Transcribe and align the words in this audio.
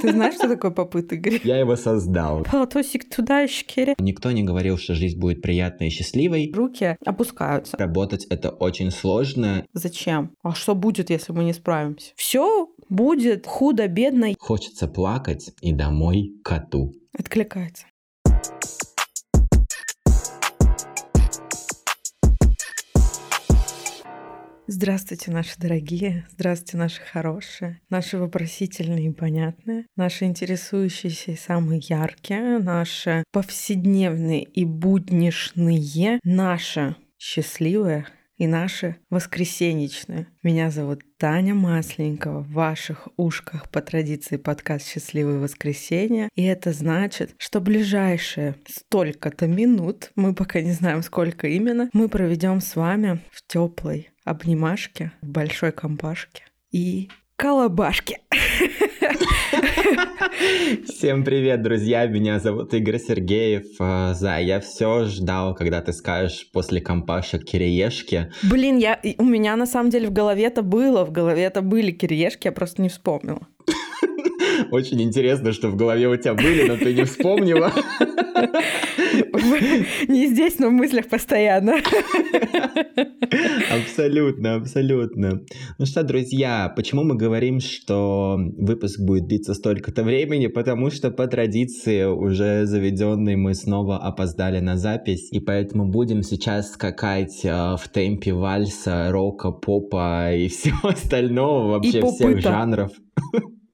Ты 0.00 0.12
знаешь, 0.12 0.34
что 0.34 0.48
такое 0.48 0.70
попыт, 0.70 1.12
Игорь? 1.12 1.40
Я 1.44 1.58
его 1.58 1.76
создал. 1.76 2.44
Полотосик 2.44 3.08
туда, 3.08 3.46
щекере. 3.46 3.94
Никто 3.98 4.30
не 4.30 4.42
говорил, 4.42 4.78
что 4.78 4.94
жизнь 4.94 5.18
будет 5.18 5.42
приятной 5.42 5.88
и 5.88 5.90
счастливой. 5.90 6.52
Руки 6.54 6.96
опускаются. 7.04 7.76
Работать 7.76 8.24
это 8.26 8.50
очень 8.50 8.90
сложно. 8.90 9.66
Зачем? 9.72 10.32
А 10.42 10.54
что 10.54 10.74
будет, 10.74 11.10
если 11.10 11.32
мы 11.32 11.44
не 11.44 11.52
справимся? 11.52 12.12
Все 12.16 12.68
будет 12.88 13.46
худо-бедно. 13.46 14.34
Хочется 14.38 14.88
плакать 14.88 15.52
и 15.60 15.72
домой 15.72 16.32
коту. 16.42 16.94
Откликается. 17.16 17.86
Здравствуйте, 24.70 25.30
наши 25.30 25.58
дорогие, 25.58 26.26
здравствуйте, 26.30 26.76
наши 26.76 27.00
хорошие, 27.00 27.80
наши 27.88 28.18
вопросительные 28.18 29.06
и 29.06 29.12
понятные, 29.14 29.86
наши 29.96 30.26
интересующиеся 30.26 31.30
и 31.30 31.36
самые 31.36 31.80
яркие, 31.82 32.58
наши 32.58 33.24
повседневные 33.32 34.42
и 34.42 34.66
буднишные, 34.66 36.20
наши 36.22 36.96
счастливые 37.16 38.08
и 38.36 38.46
наши 38.46 38.96
воскресенечные. 39.08 40.26
Меня 40.42 40.70
зовут 40.70 41.00
Таня 41.16 41.54
Масленникова. 41.54 42.40
В 42.40 42.52
ваших 42.52 43.08
ушках 43.16 43.70
по 43.70 43.80
традиции 43.80 44.36
подкаст 44.36 44.86
«Счастливое 44.86 45.38
воскресенье». 45.38 46.28
И 46.34 46.44
это 46.44 46.72
значит, 46.72 47.34
что 47.38 47.60
ближайшие 47.60 48.54
столько-то 48.68 49.46
минут, 49.46 50.12
мы 50.14 50.34
пока 50.34 50.60
не 50.60 50.72
знаем, 50.72 51.02
сколько 51.02 51.48
именно, 51.48 51.88
мы 51.94 52.08
проведем 52.08 52.60
с 52.60 52.76
вами 52.76 53.20
в 53.32 53.44
теплой 53.46 54.10
обнимашки, 54.28 55.10
в 55.22 55.28
большой 55.28 55.72
компашке 55.72 56.42
и 56.70 57.08
колобашке. 57.36 58.20
Всем 60.84 61.24
привет, 61.24 61.62
друзья! 61.62 62.06
Меня 62.06 62.38
зовут 62.38 62.74
Игорь 62.74 62.98
Сергеев. 62.98 63.64
А, 63.78 64.12
за 64.14 64.38
я 64.38 64.60
все 64.60 65.04
ждал, 65.04 65.54
когда 65.54 65.80
ты 65.80 65.92
скажешь 65.92 66.50
после 66.52 66.80
компашек 66.80 67.44
кириешки. 67.44 68.30
Блин, 68.42 68.76
я, 68.76 69.00
у 69.16 69.24
меня 69.24 69.56
на 69.56 69.66
самом 69.66 69.90
деле 69.90 70.08
в 70.08 70.12
голове 70.12 70.44
это 70.44 70.62
было, 70.62 71.04
в 71.04 71.10
голове 71.10 71.44
это 71.44 71.62
были 71.62 71.90
кириешки, 71.90 72.48
я 72.48 72.52
просто 72.52 72.82
не 72.82 72.90
вспомнила. 72.90 73.46
Очень 74.70 75.02
интересно, 75.02 75.52
что 75.52 75.68
в 75.68 75.76
голове 75.76 76.08
у 76.08 76.16
тебя 76.16 76.34
были, 76.34 76.68
но 76.68 76.76
ты 76.76 76.94
не 76.94 77.04
вспомнила. 77.04 77.72
Не 80.08 80.26
здесь, 80.26 80.58
но 80.58 80.68
в 80.68 80.72
мыслях 80.72 81.08
постоянно. 81.08 81.76
Абсолютно, 83.70 84.54
абсолютно. 84.54 85.42
Ну 85.78 85.86
что, 85.86 86.02
друзья, 86.02 86.72
почему 86.74 87.04
мы 87.04 87.14
говорим, 87.14 87.60
что 87.60 88.38
выпуск 88.56 89.00
будет 89.00 89.26
длиться 89.26 89.54
столько-то 89.54 90.02
времени? 90.02 90.46
Потому 90.46 90.90
что 90.90 91.10
по 91.10 91.26
традиции 91.26 92.04
уже 92.04 92.66
заведенной 92.66 93.36
мы 93.36 93.54
снова 93.54 93.98
опоздали 93.98 94.60
на 94.60 94.76
запись, 94.76 95.28
и 95.30 95.40
поэтому 95.40 95.86
будем 95.90 96.22
сейчас 96.22 96.72
скакать 96.72 97.44
э, 97.44 97.76
в 97.76 97.88
темпе 97.92 98.32
вальса, 98.32 99.08
рока, 99.10 99.50
попа 99.50 100.32
и 100.32 100.48
всего 100.48 100.88
остального, 100.88 101.72
вообще 101.72 102.04
всех 102.04 102.40
жанров. 102.40 102.92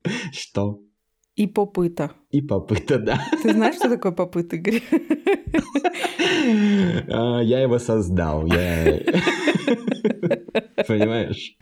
Что? 0.32 0.80
И 1.36 1.46
попыта. 1.46 2.12
И 2.30 2.40
попыта, 2.40 2.98
да. 2.98 3.20
Ты 3.42 3.52
знаешь, 3.52 3.76
что 3.76 3.88
такое 3.88 4.12
попыт, 4.12 4.52
Игорь? 4.54 4.82
А, 7.08 7.40
я 7.40 7.60
его 7.60 7.78
создал. 7.78 8.46
Я... 8.46 9.00
Понимаешь? 10.86 11.56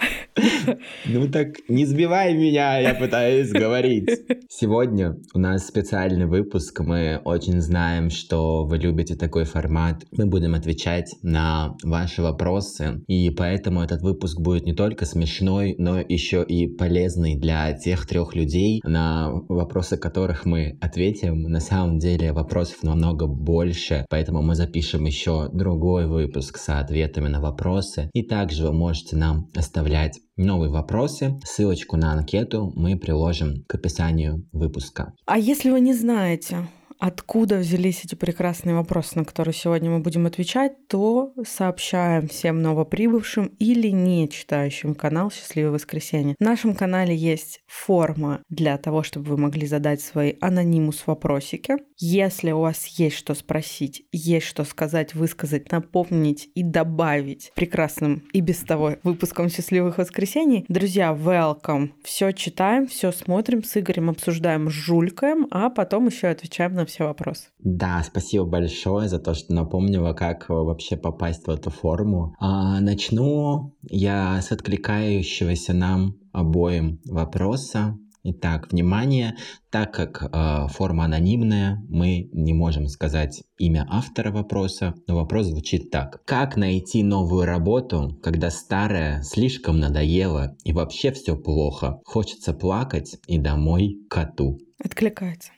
Ну 1.07 1.29
так 1.29 1.57
не 1.69 1.85
сбивай 1.85 2.35
меня, 2.35 2.79
я 2.79 2.95
пытаюсь 2.95 3.51
говорить. 3.51 4.09
Сегодня 4.49 5.17
у 5.35 5.39
нас 5.39 5.67
специальный 5.67 6.27
выпуск. 6.27 6.81
Мы 6.81 7.21
очень 7.25 7.61
знаем, 7.61 8.11
что 8.11 8.65
вы 8.65 8.79
любите 8.79 9.15
такой 9.15 9.45
формат. 9.45 10.05
Мы 10.11 10.27
будем 10.27 10.55
отвечать 10.55 11.15
на 11.23 11.75
ваши 11.83 12.23
вопросы. 12.23 13.03
И 13.09 13.31
поэтому 13.31 13.83
этот 13.83 14.03
выпуск 14.03 14.41
будет 14.41 14.65
не 14.65 14.73
только 14.73 15.05
смешной, 15.05 15.75
но 15.79 16.01
еще 16.01 16.43
и 16.43 16.67
полезный 16.67 17.37
для 17.37 17.73
тех 17.73 18.07
трех 18.07 18.35
людей, 18.35 18.81
на 18.85 19.31
вопросы 19.49 19.97
которых 19.97 20.47
мы 20.47 20.79
ответим. 20.81 21.43
На 21.43 21.61
самом 21.61 21.99
деле 21.99 22.33
вопросов 22.33 22.83
намного 22.83 23.27
больше, 23.27 24.07
поэтому 24.09 24.43
мы 24.43 24.55
запишем 24.55 25.05
еще 25.05 25.51
другой 25.53 26.07
выпуск 26.07 26.59
с 26.59 26.69
ответами 26.69 27.29
на 27.29 27.41
вопросы. 27.41 28.11
И 28.15 28.23
также 28.23 28.65
вы 28.65 28.73
можете 28.73 29.12
нам 29.17 29.49
оставлять 29.55 30.19
новые 30.37 30.71
вопросы. 30.71 31.39
Ссылочку 31.45 31.97
на 31.97 32.13
анкету 32.13 32.73
мы 32.75 32.97
приложим 32.97 33.65
к 33.67 33.75
описанию 33.75 34.47
выпуска. 34.53 35.15
А 35.27 35.39
если 35.39 35.71
вы 35.71 35.81
не 35.81 35.95
знаете, 35.95 36.69
откуда 37.03 37.57
взялись 37.57 38.05
эти 38.05 38.15
прекрасные 38.15 38.77
вопросы, 38.77 39.19
на 39.19 39.25
которые 39.25 39.55
сегодня 39.55 39.91
мы 39.91 39.99
будем 39.99 40.25
отвечать, 40.27 40.87
то 40.87 41.33
сообщаем 41.45 42.29
всем 42.29 42.63
новоприбывшим 42.63 43.47
или 43.59 43.89
не 43.89 44.29
читающим 44.29 44.95
канал 44.95 45.33
«Счастливое 45.33 45.73
воскресенье». 45.73 46.37
В 46.39 46.45
нашем 46.45 46.77
канале 46.77 47.17
есть 47.17 47.61
форма 47.67 48.43
для 48.49 48.79
того, 48.79 49.03
чтобы 49.03 49.31
вы 49.31 49.37
могли 49.37 49.67
задать 49.67 50.01
свои 50.01 50.35
анонимус 50.41 51.05
вопросики. 51.09 51.75
Если 51.99 52.53
у 52.53 52.61
вас 52.61 52.87
есть 52.87 53.17
что 53.17 53.35
спросить, 53.35 54.07
есть 54.13 54.47
что 54.47 54.63
сказать, 54.63 55.17
высказать, 55.17 55.73
напомнить 55.73 56.51
и 56.55 56.63
добавить 56.63 57.51
прекрасным 57.57 58.23
и 58.33 58.41
без 58.41 58.59
того 58.59 58.95
выпуском 59.03 59.49
«Счастливых 59.49 59.99
воскресений», 59.99 60.65
друзья, 60.69 61.13
welcome! 61.13 61.91
Все 62.05 62.31
читаем, 62.31 62.87
все 62.87 63.11
смотрим, 63.11 63.65
с 63.65 63.77
Игорем 63.77 64.09
обсуждаем, 64.09 64.71
жулькаем, 64.71 65.49
а 65.51 65.69
потом 65.69 66.07
еще 66.07 66.29
отвечаем 66.29 66.75
на 66.75 66.87
все 66.93 67.05
вопросы. 67.05 67.49
Да, 67.59 68.03
спасибо 68.05 68.45
большое 68.45 69.09
за 69.09 69.19
то, 69.19 69.35
что 69.35 69.53
напомнила, 69.55 70.13
как 70.13 70.49
вообще 70.49 70.97
попасть 70.97 71.47
в 71.47 71.51
эту 71.51 71.71
форму. 71.71 72.35
А, 72.39 72.81
начну 72.81 73.75
я 73.83 74.41
с 74.41 74.53
откликающегося 74.53 75.73
нам 75.73 76.17
обоим 76.33 77.01
вопроса. 77.05 77.99
Итак, 78.25 78.71
внимание, 78.71 79.37
так 79.69 79.93
как 79.93 80.23
э, 80.23 80.69
форма 80.69 81.07
анонимная, 81.07 81.85
мы 81.89 82.31
не 82.33 82.53
можем 82.53 82.87
сказать 82.87 83.43
имя 83.59 83.85
автора 83.91 84.31
вопроса, 84.31 84.95
но 85.09 85.17
вопрос 85.17 85.47
звучит 85.47 85.91
так. 85.91 86.23
Как 86.25 86.57
найти 86.57 87.03
новую 87.03 87.47
работу, 87.47 88.17
когда 88.23 88.51
старая 88.51 89.23
слишком 89.23 89.81
надоела 89.81 90.55
и 90.63 90.73
вообще 90.73 91.11
все 91.11 91.37
плохо? 91.37 92.01
Хочется 92.05 92.53
плакать 92.53 93.17
и 93.27 93.39
домой 93.39 93.99
коту. 94.09 94.61
Откликается. 94.79 95.51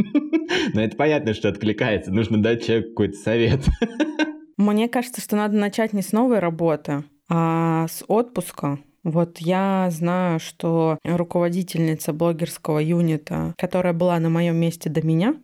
Но 0.74 0.82
это 0.82 0.96
понятно, 0.96 1.34
что 1.34 1.48
откликается. 1.48 2.12
Нужно 2.12 2.42
дать 2.42 2.64
человеку 2.64 2.90
какой-то 2.90 3.18
совет. 3.18 3.60
Мне 4.56 4.88
кажется, 4.88 5.20
что 5.20 5.36
надо 5.36 5.56
начать 5.56 5.92
не 5.92 6.02
с 6.02 6.12
новой 6.12 6.38
работы, 6.38 7.04
а 7.28 7.86
с 7.88 8.04
отпуска. 8.08 8.78
Вот 9.02 9.38
я 9.38 9.88
знаю, 9.90 10.38
что 10.40 10.98
руководительница 11.04 12.12
блогерского 12.12 12.78
юнита, 12.78 13.54
которая 13.56 13.94
была 13.94 14.18
на 14.18 14.28
моем 14.28 14.56
месте 14.56 14.90
до 14.90 15.06
меня, 15.06 15.36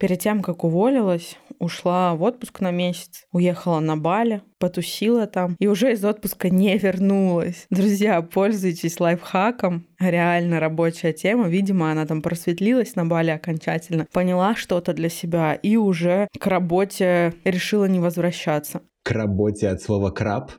Перед 0.00 0.18
тем, 0.20 0.40
как 0.40 0.64
уволилась, 0.64 1.36
ушла 1.60 2.14
в 2.16 2.22
отпуск 2.22 2.60
на 2.60 2.72
месяц, 2.72 3.26
уехала 3.30 3.78
на 3.78 3.96
Бали, 3.96 4.42
потусила 4.58 5.26
там 5.26 5.54
и 5.60 5.68
уже 5.68 5.92
из 5.92 6.04
отпуска 6.04 6.48
не 6.48 6.76
вернулась. 6.76 7.66
Друзья, 7.70 8.20
пользуйтесь 8.22 8.98
лайфхаком. 8.98 9.86
Реально 10.00 10.58
рабочая 10.58 11.12
тема. 11.12 11.48
Видимо, 11.48 11.92
она 11.92 12.06
там 12.06 12.22
просветлилась 12.22 12.96
на 12.96 13.04
Бали 13.04 13.30
окончательно, 13.30 14.06
поняла 14.12 14.56
что-то 14.56 14.92
для 14.94 15.10
себя 15.10 15.54
и 15.54 15.76
уже 15.76 16.26
к 16.38 16.46
работе 16.46 17.34
решила 17.44 17.84
не 17.84 18.00
возвращаться. 18.00 18.80
К 19.02 19.12
работе 19.12 19.68
от 19.68 19.82
слова 19.82 20.10
краб? 20.10 20.52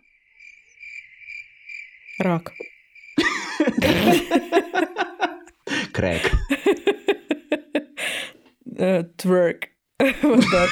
Рак. 2.20 2.54
Крэк. 5.92 6.32
Тверк. 9.18 9.71
Вот 10.22 10.44
так. 10.52 10.70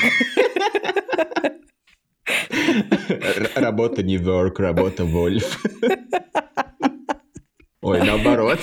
Работа 3.55 4.03
не 4.03 4.17
work, 4.17 4.55
работа 4.57 5.05
вольф. 5.05 5.63
Ой, 7.81 8.01
наоборот. 8.03 8.59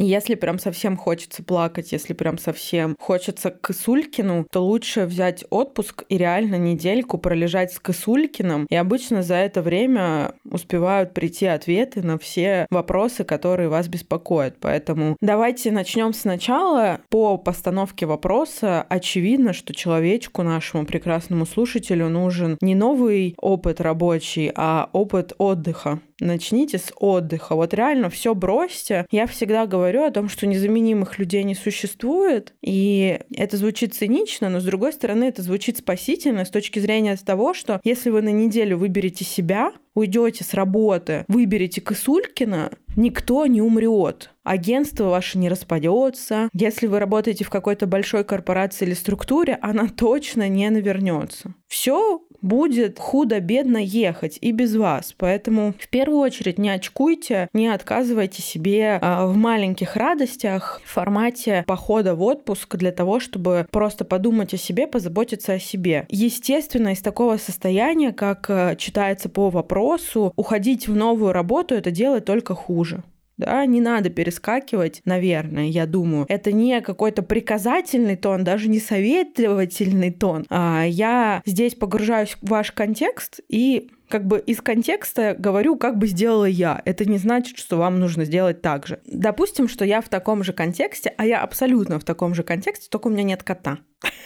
Если 0.00 0.36
прям 0.36 0.60
совсем 0.60 0.96
хочется 0.96 1.42
плакать, 1.42 1.90
если 1.90 2.14
прям 2.14 2.38
совсем 2.38 2.94
хочется 3.00 3.50
к 3.50 3.60
Кысулькину, 3.60 4.46
то 4.48 4.64
лучше 4.64 5.06
взять 5.06 5.44
отпуск 5.50 6.04
и 6.08 6.16
реально 6.16 6.54
недельку 6.54 7.18
пролежать 7.18 7.72
с 7.72 7.80
Кысулькиным. 7.80 8.66
И 8.70 8.76
обычно 8.76 9.24
за 9.24 9.34
это 9.34 9.60
время 9.60 10.34
успевают 10.58 11.14
прийти 11.14 11.46
ответы 11.46 12.02
на 12.02 12.18
все 12.18 12.66
вопросы, 12.70 13.24
которые 13.24 13.68
вас 13.68 13.88
беспокоят. 13.88 14.56
Поэтому 14.60 15.16
давайте 15.20 15.70
начнем 15.70 16.12
сначала. 16.12 17.00
По 17.08 17.38
постановке 17.38 18.06
вопроса 18.06 18.84
очевидно, 18.88 19.52
что 19.52 19.74
человечку, 19.74 20.42
нашему 20.42 20.84
прекрасному 20.84 21.46
слушателю, 21.46 22.08
нужен 22.08 22.58
не 22.60 22.74
новый 22.74 23.34
опыт 23.38 23.80
рабочий, 23.80 24.52
а 24.54 24.90
опыт 24.92 25.32
отдыха. 25.38 26.00
Начните 26.20 26.78
с 26.78 26.92
отдыха. 26.96 27.54
Вот 27.54 27.72
реально 27.72 28.10
все 28.10 28.34
бросьте. 28.34 29.06
Я 29.12 29.28
всегда 29.28 29.66
говорю 29.66 30.02
о 30.02 30.10
том, 30.10 30.28
что 30.28 30.48
незаменимых 30.48 31.18
людей 31.18 31.44
не 31.44 31.54
существует. 31.54 32.54
И 32.60 33.20
это 33.36 33.56
звучит 33.56 33.94
цинично, 33.94 34.48
но 34.48 34.58
с 34.58 34.64
другой 34.64 34.92
стороны 34.92 35.24
это 35.24 35.42
звучит 35.42 35.78
спасительно 35.78 36.44
с 36.44 36.50
точки 36.50 36.80
зрения 36.80 37.16
того, 37.24 37.54
что 37.54 37.80
если 37.84 38.10
вы 38.10 38.22
на 38.22 38.30
неделю 38.30 38.78
выберете 38.78 39.24
себя, 39.24 39.72
уйдете 39.98 40.44
с 40.44 40.54
работы, 40.54 41.24
выберете 41.28 41.80
Косулькина, 41.80 42.70
никто 42.96 43.46
не 43.46 43.62
умрет. 43.62 44.30
Агентство 44.44 45.04
ваше 45.04 45.38
не 45.38 45.48
распадется. 45.48 46.48
Если 46.52 46.86
вы 46.86 46.98
работаете 46.98 47.44
в 47.44 47.50
какой-то 47.50 47.86
большой 47.86 48.24
корпорации 48.24 48.86
или 48.86 48.94
структуре, 48.94 49.58
она 49.60 49.88
точно 49.88 50.48
не 50.48 50.68
навернется. 50.70 51.54
Все 51.66 52.22
будет 52.42 52.98
худо-бедно 52.98 53.78
ехать 53.78 54.38
и 54.40 54.52
без 54.52 54.76
вас. 54.76 55.14
Поэтому 55.16 55.74
в 55.78 55.88
первую 55.88 56.20
очередь 56.20 56.58
не 56.58 56.70
очкуйте, 56.70 57.48
не 57.52 57.68
отказывайте 57.68 58.42
себе 58.42 58.98
а, 59.00 59.26
в 59.26 59.36
маленьких 59.36 59.96
радостях 59.96 60.80
в 60.84 60.90
формате 60.90 61.64
похода 61.66 62.14
в 62.14 62.22
отпуск 62.22 62.76
для 62.76 62.92
того, 62.92 63.20
чтобы 63.20 63.66
просто 63.70 64.04
подумать 64.04 64.54
о 64.54 64.56
себе, 64.56 64.86
позаботиться 64.86 65.54
о 65.54 65.58
себе. 65.58 66.06
Естественно, 66.08 66.92
из 66.92 67.00
такого 67.00 67.36
состояния, 67.36 68.12
как 68.12 68.48
э, 68.48 68.76
читается 68.76 69.28
по 69.28 69.50
вопросу, 69.50 70.32
уходить 70.36 70.88
в 70.88 70.94
новую 70.94 71.32
работу 71.32 71.74
это 71.74 71.90
делать 71.90 72.24
только 72.24 72.54
хуже 72.54 73.02
да, 73.38 73.64
не 73.66 73.80
надо 73.80 74.10
перескакивать, 74.10 75.00
наверное, 75.04 75.66
я 75.66 75.86
думаю. 75.86 76.26
Это 76.28 76.52
не 76.52 76.80
какой-то 76.80 77.22
приказательный 77.22 78.16
тон, 78.16 78.44
даже 78.44 78.68
не 78.68 78.80
советовательный 78.80 80.10
тон. 80.10 80.44
А 80.50 80.84
я 80.84 81.42
здесь 81.46 81.74
погружаюсь 81.74 82.36
в 82.40 82.48
ваш 82.48 82.72
контекст 82.72 83.40
и 83.48 83.90
как 84.08 84.26
бы 84.26 84.38
из 84.38 84.60
контекста 84.60 85.36
говорю, 85.38 85.76
как 85.76 85.98
бы 85.98 86.06
сделала 86.06 86.44
я. 86.44 86.80
Это 86.84 87.04
не 87.04 87.18
значит, 87.18 87.58
что 87.58 87.76
вам 87.76 88.00
нужно 88.00 88.24
сделать 88.24 88.62
так 88.62 88.86
же. 88.86 89.00
Допустим, 89.06 89.68
что 89.68 89.84
я 89.84 90.00
в 90.00 90.08
таком 90.08 90.42
же 90.42 90.52
контексте, 90.52 91.12
а 91.16 91.26
я 91.26 91.42
абсолютно 91.42 91.98
в 91.98 92.04
таком 92.04 92.34
же 92.34 92.42
контексте, 92.42 92.88
только 92.90 93.08
у 93.08 93.10
меня 93.10 93.22
нет 93.22 93.42
кота. 93.42 93.78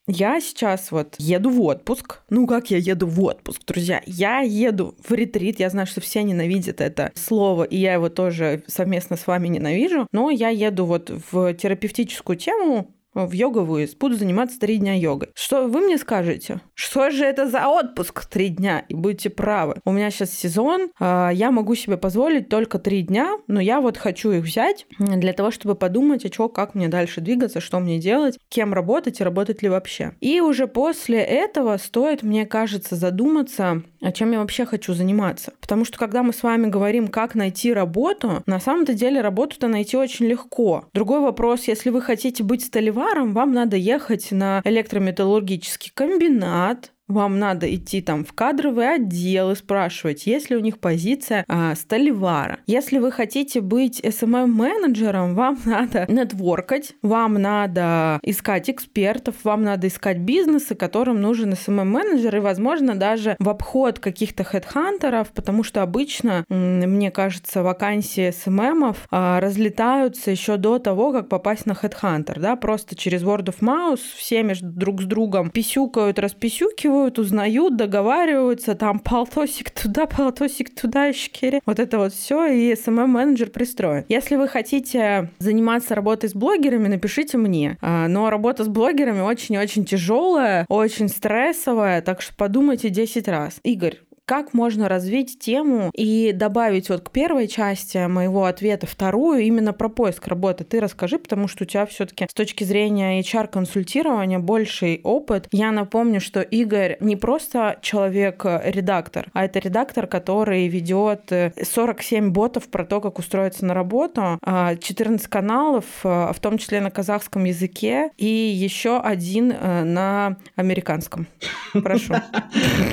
Я 0.06 0.40
сейчас 0.40 0.90
вот 0.90 1.14
еду 1.18 1.48
в 1.48 1.62
отпуск. 1.62 2.22
Ну, 2.28 2.46
как 2.46 2.70
я 2.70 2.76
еду 2.76 3.06
в 3.06 3.22
отпуск, 3.22 3.62
друзья? 3.66 4.02
Я 4.04 4.40
еду 4.40 4.94
в 5.02 5.12
ретрит. 5.12 5.60
Я 5.60 5.70
знаю, 5.70 5.86
что 5.86 6.02
все 6.02 6.22
ненавидят 6.22 6.82
это 6.82 7.10
слово, 7.14 7.64
и 7.64 7.78
я 7.78 7.94
его 7.94 8.10
тоже 8.10 8.64
совместно 8.66 9.16
с 9.16 9.26
вами 9.26 9.48
ненавижу. 9.48 10.06
Но 10.12 10.28
я 10.30 10.50
еду 10.50 10.84
вот 10.84 11.10
в 11.32 11.54
терапевтическую 11.54 12.36
тему 12.36 12.94
в 13.14 13.32
йоговую, 13.32 13.88
буду 13.98 14.16
заниматься 14.16 14.58
три 14.58 14.76
дня 14.76 14.94
йогой. 14.94 15.28
Что 15.34 15.66
вы 15.66 15.80
мне 15.80 15.98
скажете? 15.98 16.60
Что 16.74 17.10
же 17.10 17.24
это 17.24 17.48
за 17.48 17.68
отпуск 17.68 18.26
три 18.26 18.48
дня? 18.48 18.84
И 18.88 18.94
будете 18.94 19.30
правы. 19.30 19.76
У 19.84 19.92
меня 19.92 20.10
сейчас 20.10 20.30
сезон, 20.30 20.90
а, 20.98 21.30
я 21.30 21.50
могу 21.50 21.74
себе 21.74 21.96
позволить 21.96 22.48
только 22.48 22.78
три 22.78 23.02
дня, 23.02 23.36
но 23.46 23.60
я 23.60 23.80
вот 23.80 23.96
хочу 23.96 24.32
их 24.32 24.44
взять 24.44 24.86
для 24.98 25.32
того, 25.32 25.50
чтобы 25.50 25.74
подумать, 25.74 26.24
а 26.24 26.32
что, 26.32 26.48
как 26.48 26.74
мне 26.74 26.88
дальше 26.88 27.20
двигаться, 27.20 27.60
что 27.60 27.78
мне 27.78 27.98
делать, 27.98 28.38
кем 28.48 28.74
работать 28.74 29.20
и 29.20 29.24
работать 29.24 29.62
ли 29.62 29.68
вообще. 29.68 30.12
И 30.20 30.40
уже 30.40 30.66
после 30.66 31.18
этого 31.18 31.76
стоит, 31.76 32.22
мне 32.22 32.46
кажется, 32.46 32.96
задуматься, 32.96 33.82
о 34.00 34.12
чем 34.12 34.32
я 34.32 34.40
вообще 34.40 34.66
хочу 34.66 34.94
заниматься. 34.94 35.52
Потому 35.60 35.84
что 35.84 35.98
когда 35.98 36.22
мы 36.22 36.32
с 36.32 36.42
вами 36.42 36.66
говорим, 36.66 37.08
как 37.08 37.34
найти 37.34 37.72
работу, 37.72 38.42
на 38.46 38.60
самом-то 38.60 38.94
деле 38.94 39.20
работу-то 39.20 39.68
найти 39.68 39.96
очень 39.96 40.26
легко. 40.26 40.84
Другой 40.92 41.20
вопрос, 41.20 41.64
если 41.64 41.90
вы 41.90 42.02
хотите 42.02 42.42
быть 42.42 42.64
столеваром, 42.64 43.03
товаром, 43.04 43.34
вам 43.34 43.52
надо 43.52 43.76
ехать 43.76 44.32
на 44.32 44.62
электрометаллургический 44.64 45.92
комбинат, 45.94 46.92
вам 47.08 47.38
надо 47.38 47.72
идти 47.74 48.00
там 48.00 48.24
в 48.24 48.32
кадровый 48.32 48.94
отдел 48.94 49.50
и 49.50 49.54
спрашивать, 49.54 50.26
есть 50.26 50.50
ли 50.50 50.56
у 50.56 50.60
них 50.60 50.78
позиция 50.78 51.44
а, 51.48 51.74
столевара. 51.74 52.58
Если 52.66 52.98
вы 52.98 53.12
хотите 53.12 53.60
быть 53.60 54.00
SMM-менеджером, 54.00 55.34
вам 55.34 55.58
надо 55.64 56.06
нетворкать, 56.08 56.94
вам 57.02 57.34
надо 57.34 58.18
искать 58.22 58.70
экспертов, 58.70 59.34
вам 59.44 59.64
надо 59.64 59.88
искать 59.88 60.18
бизнесы, 60.18 60.74
которым 60.74 61.20
нужен 61.20 61.52
SMM-менеджер, 61.52 62.36
и, 62.36 62.40
возможно, 62.40 62.94
даже 62.94 63.36
в 63.38 63.48
обход 63.48 63.98
каких-то 63.98 64.44
хедхантеров, 64.44 65.30
потому 65.32 65.62
что 65.62 65.82
обычно, 65.82 66.44
мне 66.48 67.10
кажется, 67.10 67.62
вакансии 67.62 68.30
SMM 68.30 68.96
а, 69.10 69.40
разлетаются 69.40 70.30
еще 70.30 70.56
до 70.56 70.78
того, 70.78 71.12
как 71.12 71.28
попасть 71.28 71.66
на 71.66 71.74
хедхантер, 71.74 72.40
да, 72.40 72.56
просто 72.56 72.96
через 72.96 73.22
word 73.22 73.44
of 73.46 73.60
mouth 73.60 74.00
все 74.16 74.42
между 74.42 74.68
друг 74.68 75.02
с 75.02 75.04
другом 75.04 75.50
писюкают, 75.50 76.18
расписюкивают, 76.18 76.93
разговаривают, 76.94 77.18
узнают, 77.18 77.76
договариваются, 77.76 78.74
там 78.74 78.98
полтосик 78.98 79.70
туда, 79.70 80.06
полтосик 80.06 80.74
туда, 80.74 81.12
щекере. 81.12 81.60
Вот 81.66 81.78
это 81.78 81.98
вот 81.98 82.12
все, 82.12 82.46
и 82.46 82.72
SMM-менеджер 82.72 83.50
пристроен. 83.50 84.04
Если 84.08 84.36
вы 84.36 84.48
хотите 84.48 85.30
заниматься 85.38 85.94
работой 85.94 86.28
с 86.28 86.34
блогерами, 86.34 86.88
напишите 86.88 87.38
мне. 87.38 87.76
А, 87.80 88.08
но 88.08 88.30
работа 88.30 88.64
с 88.64 88.68
блогерами 88.68 89.20
очень-очень 89.20 89.84
тяжелая, 89.84 90.66
очень 90.68 91.08
стрессовая, 91.08 92.00
так 92.02 92.22
что 92.22 92.34
подумайте 92.36 92.90
10 92.90 93.28
раз. 93.28 93.60
Игорь, 93.64 93.98
как 94.26 94.54
можно 94.54 94.88
развить 94.88 95.38
тему 95.38 95.90
и 95.94 96.32
добавить 96.32 96.88
вот 96.88 97.02
к 97.02 97.10
первой 97.10 97.46
части 97.48 98.06
моего 98.06 98.46
ответа 98.46 98.86
вторую 98.86 99.40
именно 99.40 99.72
про 99.72 99.88
поиск 99.88 100.26
работы. 100.28 100.64
Ты 100.64 100.80
расскажи, 100.80 101.18
потому 101.18 101.48
что 101.48 101.64
у 101.64 101.66
тебя 101.66 101.86
все-таки 101.86 102.26
с 102.28 102.34
точки 102.34 102.64
зрения 102.64 103.20
HR-консультирования 103.20 104.38
больший 104.38 105.00
опыт. 105.04 105.48
Я 105.52 105.72
напомню, 105.72 106.20
что 106.20 106.40
Игорь 106.40 106.96
не 107.00 107.16
просто 107.16 107.78
человек-редактор, 107.82 109.28
а 109.32 109.44
это 109.44 109.58
редактор, 109.58 110.06
который 110.06 110.68
ведет 110.68 111.30
47 111.62 112.30
ботов 112.30 112.68
про 112.68 112.84
то, 112.84 113.00
как 113.00 113.18
устроиться 113.18 113.64
на 113.66 113.74
работу, 113.74 114.38
14 114.42 115.26
а 115.26 115.28
каналов, 115.28 115.84
а, 116.04 116.32
в 116.32 116.40
том 116.40 116.58
числе 116.58 116.80
на 116.80 116.90
казахском 116.90 117.44
языке, 117.44 118.10
и 118.16 118.26
еще 118.26 118.98
один 118.98 119.52
э, 119.52 119.84
на 119.84 120.36
американском. 120.56 121.26
Прошу. 121.72 122.14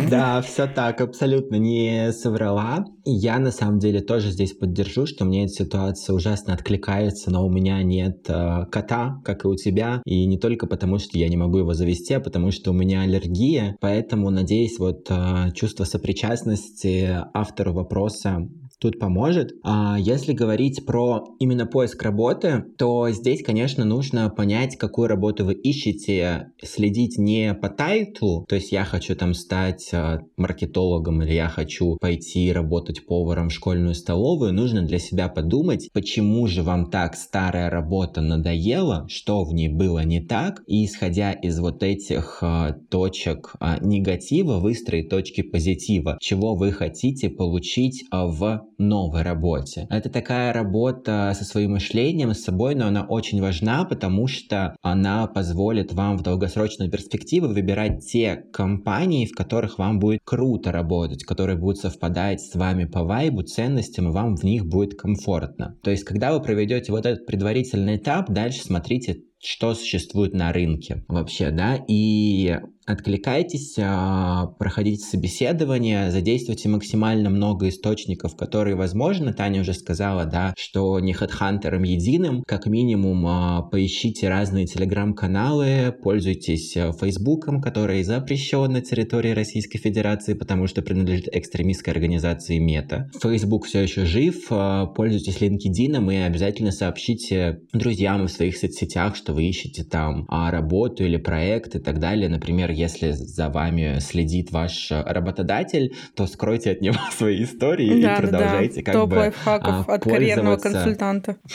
Да, 0.09 0.41
все 0.41 0.67
так, 0.67 0.99
абсолютно 1.01 1.20
абсолютно 1.21 1.57
не 1.57 2.11
соврала. 2.13 2.83
Я 3.05 3.37
на 3.37 3.51
самом 3.51 3.77
деле 3.77 4.01
тоже 4.01 4.31
здесь 4.31 4.53
поддержу, 4.53 5.05
что 5.05 5.23
мне 5.23 5.45
эта 5.45 5.53
ситуация 5.53 6.15
ужасно 6.15 6.55
откликается, 6.55 7.29
но 7.29 7.45
у 7.45 7.51
меня 7.51 7.83
нет 7.83 8.25
э, 8.27 8.65
кота, 8.71 9.21
как 9.23 9.45
и 9.45 9.47
у 9.47 9.55
тебя. 9.55 10.01
И 10.03 10.25
не 10.25 10.39
только 10.39 10.65
потому, 10.65 10.97
что 10.97 11.19
я 11.19 11.29
не 11.29 11.37
могу 11.37 11.59
его 11.59 11.75
завести, 11.75 12.15
а 12.15 12.19
потому 12.19 12.49
что 12.49 12.71
у 12.71 12.73
меня 12.73 13.01
аллергия. 13.01 13.75
Поэтому, 13.81 14.31
надеюсь, 14.31 14.79
вот 14.79 15.11
э, 15.11 15.51
чувство 15.53 15.83
сопричастности 15.83 17.07
автору 17.35 17.73
вопроса 17.73 18.47
тут 18.81 18.99
поможет. 18.99 19.53
А 19.63 19.95
если 19.99 20.33
говорить 20.33 20.85
про 20.85 21.23
именно 21.39 21.67
поиск 21.67 22.01
работы, 22.01 22.65
то 22.77 23.09
здесь, 23.11 23.43
конечно, 23.43 23.85
нужно 23.85 24.29
понять, 24.29 24.75
какую 24.75 25.07
работу 25.07 25.45
вы 25.45 25.53
ищете, 25.53 26.51
следить 26.63 27.19
не 27.19 27.53
по 27.53 27.69
тайтлу, 27.69 28.43
то 28.49 28.55
есть 28.55 28.71
я 28.71 28.83
хочу 28.83 29.15
там 29.15 29.35
стать 29.35 29.89
а, 29.93 30.21
маркетологом 30.35 31.21
или 31.21 31.33
я 31.33 31.47
хочу 31.47 31.97
пойти 32.01 32.51
работать 32.51 33.05
поваром 33.05 33.49
в 33.49 33.53
школьную 33.53 33.93
столовую, 33.93 34.51
нужно 34.51 34.81
для 34.81 34.97
себя 34.97 35.29
подумать, 35.29 35.89
почему 35.93 36.47
же 36.47 36.63
вам 36.63 36.89
так 36.89 37.15
старая 37.15 37.69
работа 37.69 38.21
надоела, 38.21 39.05
что 39.07 39.43
в 39.43 39.53
ней 39.53 39.69
было 39.69 40.03
не 40.03 40.21
так, 40.21 40.63
и 40.65 40.85
исходя 40.85 41.33
из 41.33 41.59
вот 41.59 41.83
этих 41.83 42.39
а, 42.41 42.73
точек 42.89 43.53
а, 43.59 43.77
негатива 43.79 44.57
выстроить 44.57 45.09
точки 45.09 45.41
позитива, 45.43 46.17
чего 46.19 46.55
вы 46.55 46.71
хотите 46.71 47.29
получить 47.29 48.05
в 48.11 48.65
новой 48.81 49.21
работе. 49.21 49.87
Это 49.89 50.09
такая 50.09 50.53
работа 50.53 51.33
со 51.35 51.45
своим 51.45 51.71
мышлением, 51.71 52.33
с 52.33 52.43
собой, 52.43 52.75
но 52.75 52.87
она 52.87 53.03
очень 53.03 53.41
важна, 53.41 53.85
потому 53.85 54.27
что 54.27 54.75
она 54.81 55.27
позволит 55.27 55.93
вам 55.93 56.17
в 56.17 56.23
долгосрочной 56.23 56.89
перспективе 56.89 57.47
выбирать 57.47 58.05
те 58.05 58.35
компании, 58.51 59.25
в 59.25 59.35
которых 59.35 59.77
вам 59.77 59.99
будет 59.99 60.21
круто 60.23 60.71
работать, 60.71 61.23
которые 61.23 61.57
будут 61.57 61.77
совпадать 61.77 62.41
с 62.41 62.55
вами 62.55 62.85
по 62.85 63.03
вайбу, 63.03 63.43
ценностям, 63.43 64.09
и 64.09 64.11
вам 64.11 64.35
в 64.35 64.43
них 64.43 64.65
будет 64.65 64.99
комфортно. 64.99 65.77
То 65.83 65.91
есть, 65.91 66.03
когда 66.03 66.33
вы 66.33 66.41
проведете 66.41 66.91
вот 66.91 67.05
этот 67.05 67.25
предварительный 67.25 67.97
этап, 67.97 68.29
дальше 68.29 68.63
смотрите 68.63 69.23
что 69.41 69.73
существует 69.73 70.33
на 70.33 70.53
рынке 70.53 71.03
вообще, 71.07 71.51
да, 71.51 71.79
и 71.87 72.57
откликайтесь, 72.85 73.75
а, 73.79 74.47
проходите 74.59 75.03
собеседование, 75.03 76.11
задействуйте 76.11 76.69
максимально 76.69 77.29
много 77.29 77.69
источников, 77.69 78.35
которые 78.35 78.75
возможно. 78.75 79.33
Таня 79.33 79.61
уже 79.61 79.73
сказала, 79.73 80.25
да, 80.25 80.53
что 80.57 80.99
не 80.99 81.13
хедхантером 81.13 81.83
единым, 81.83 82.43
как 82.45 82.65
минимум 82.65 83.25
а, 83.27 83.61
поищите 83.63 84.29
разные 84.29 84.65
телеграм-каналы, 84.65 85.95
пользуйтесь 86.03 86.75
а, 86.77 86.91
Фейсбуком, 86.91 87.61
который 87.61 88.03
запрещен 88.03 88.71
на 88.71 88.81
территории 88.81 89.31
Российской 89.31 89.77
Федерации, 89.77 90.33
потому 90.33 90.67
что 90.67 90.81
принадлежит 90.81 91.29
экстремистской 91.31 91.93
организации 91.93 92.57
Мета. 92.57 93.09
Фейсбук 93.21 93.65
все 93.65 93.81
еще 93.81 94.05
жив, 94.05 94.49
пользуйтесь 94.95 95.37
LinkedIn 95.37 96.13
и 96.13 96.17
обязательно 96.17 96.71
сообщите 96.71 97.61
друзьям 97.73 98.25
в 98.25 98.31
своих 98.31 98.57
соцсетях, 98.57 99.15
что 99.15 99.30
что 99.31 99.35
вы 99.35 99.45
ищете 99.45 99.83
там 99.83 100.25
а, 100.27 100.51
работу 100.51 101.05
или 101.05 101.15
проект 101.15 101.75
и 101.75 101.79
так 101.79 101.99
далее. 101.99 102.27
Например, 102.27 102.69
если 102.69 103.11
за 103.11 103.49
вами 103.49 103.99
следит 103.99 104.51
ваш 104.51 104.91
работодатель, 104.91 105.95
то 106.15 106.27
скройте 106.27 106.71
от 106.71 106.81
него 106.81 106.97
свои 107.17 107.43
истории 107.43 108.01
да, 108.01 108.15
и 108.15 108.21
продолжайте 108.21 108.75
да, 108.75 108.81
да. 108.81 108.85
как 108.85 108.93
Топ 108.93 109.09
бы 109.09 109.15
лайфхаков 109.15 109.89
а, 109.89 109.93
от 109.93 110.03
карьерного 110.03 110.57
консультанта. 110.57 111.37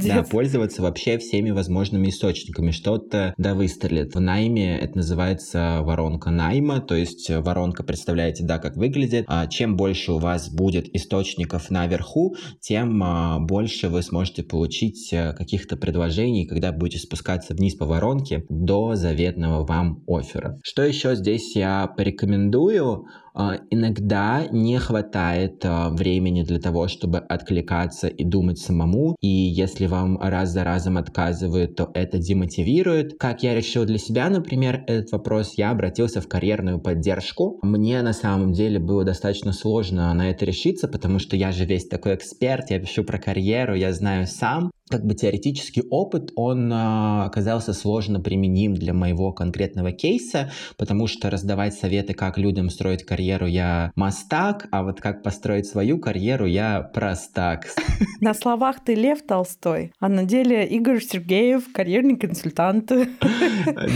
Да, 0.00 0.22
пользоваться 0.22 0.82
вообще 0.82 1.18
всеми 1.18 1.50
возможными 1.50 2.08
источниками. 2.08 2.70
Что-то 2.70 3.34
да 3.36 3.54
выстрелит. 3.54 4.14
В 4.14 4.20
найме 4.20 4.78
это 4.78 4.96
называется 4.96 5.80
воронка 5.82 6.30
найма, 6.30 6.80
то 6.80 6.94
есть 6.94 7.30
воронка, 7.30 7.82
представляете, 7.82 8.44
да, 8.44 8.58
как 8.58 8.76
выглядит. 8.76 9.24
А 9.28 9.46
чем 9.46 9.76
больше 9.76 10.12
у 10.12 10.18
вас 10.18 10.48
будет 10.50 10.92
источников 10.94 11.70
наверху, 11.70 12.34
тем 12.60 13.02
а, 13.02 13.38
больше 13.38 13.88
вы 13.88 14.02
сможете 14.02 14.42
получить 14.42 15.12
э, 15.12 15.32
каких-то 15.34 15.76
предложений, 15.76 16.46
когда 16.46 16.72
будете 16.80 16.98
спускаться 16.98 17.54
вниз 17.54 17.76
по 17.76 17.86
воронке 17.86 18.44
до 18.48 18.96
заветного 18.96 19.64
вам 19.64 20.02
оффера. 20.08 20.58
Что 20.64 20.82
еще 20.82 21.14
здесь 21.14 21.54
я 21.54 21.86
порекомендую? 21.86 23.06
А, 23.40 23.58
иногда 23.70 24.46
не 24.50 24.78
хватает 24.78 25.64
а, 25.64 25.88
времени 25.88 26.42
для 26.42 26.60
того, 26.60 26.88
чтобы 26.88 27.18
откликаться 27.18 28.06
и 28.06 28.22
думать 28.22 28.58
самому, 28.58 29.16
и 29.22 29.28
если 29.28 29.86
вам 29.86 30.18
раз 30.20 30.50
за 30.50 30.62
разом 30.62 30.98
отказывают, 30.98 31.74
то 31.74 31.90
это 31.94 32.18
демотивирует. 32.18 33.18
Как 33.18 33.42
я 33.42 33.54
решил 33.54 33.86
для 33.86 33.96
себя, 33.96 34.28
например, 34.28 34.84
этот 34.86 35.12
вопрос, 35.12 35.54
я 35.56 35.70
обратился 35.70 36.20
в 36.20 36.28
карьерную 36.28 36.80
поддержку. 36.80 37.58
Мне 37.62 38.02
на 38.02 38.12
самом 38.12 38.52
деле 38.52 38.78
было 38.78 39.04
достаточно 39.04 39.52
сложно 39.52 40.12
на 40.12 40.30
это 40.30 40.44
решиться, 40.44 40.86
потому 40.86 41.18
что 41.18 41.34
я 41.34 41.50
же 41.50 41.64
весь 41.64 41.88
такой 41.88 42.16
эксперт, 42.16 42.70
я 42.70 42.78
пишу 42.78 43.04
про 43.04 43.18
карьеру, 43.18 43.74
я 43.74 43.94
знаю 43.94 44.26
сам, 44.26 44.70
как 44.90 45.06
бы 45.06 45.14
теоретический 45.14 45.84
опыт, 45.88 46.32
он 46.34 46.70
а, 46.72 47.24
оказался 47.24 47.72
сложно 47.72 48.20
применим 48.20 48.74
для 48.74 48.92
моего 48.92 49.32
конкретного 49.32 49.92
кейса, 49.92 50.50
потому 50.76 51.06
что 51.06 51.30
раздавать 51.30 51.74
советы, 51.74 52.12
как 52.12 52.38
людям 52.38 52.68
строить 52.70 53.04
карьеру, 53.04 53.29
я 53.46 53.92
мастак, 53.94 54.68
а 54.70 54.82
вот 54.82 55.00
как 55.00 55.22
построить 55.22 55.66
свою 55.66 55.98
карьеру, 55.98 56.46
я 56.46 56.80
простак. 56.80 57.66
На 58.20 58.34
словах 58.34 58.80
ты 58.84 58.94
Лев 58.94 59.22
Толстой, 59.22 59.92
а 60.00 60.08
на 60.08 60.24
деле 60.24 60.66
Игорь 60.66 61.00
Сергеев, 61.00 61.72
карьерный 61.72 62.16
консультант. 62.16 62.90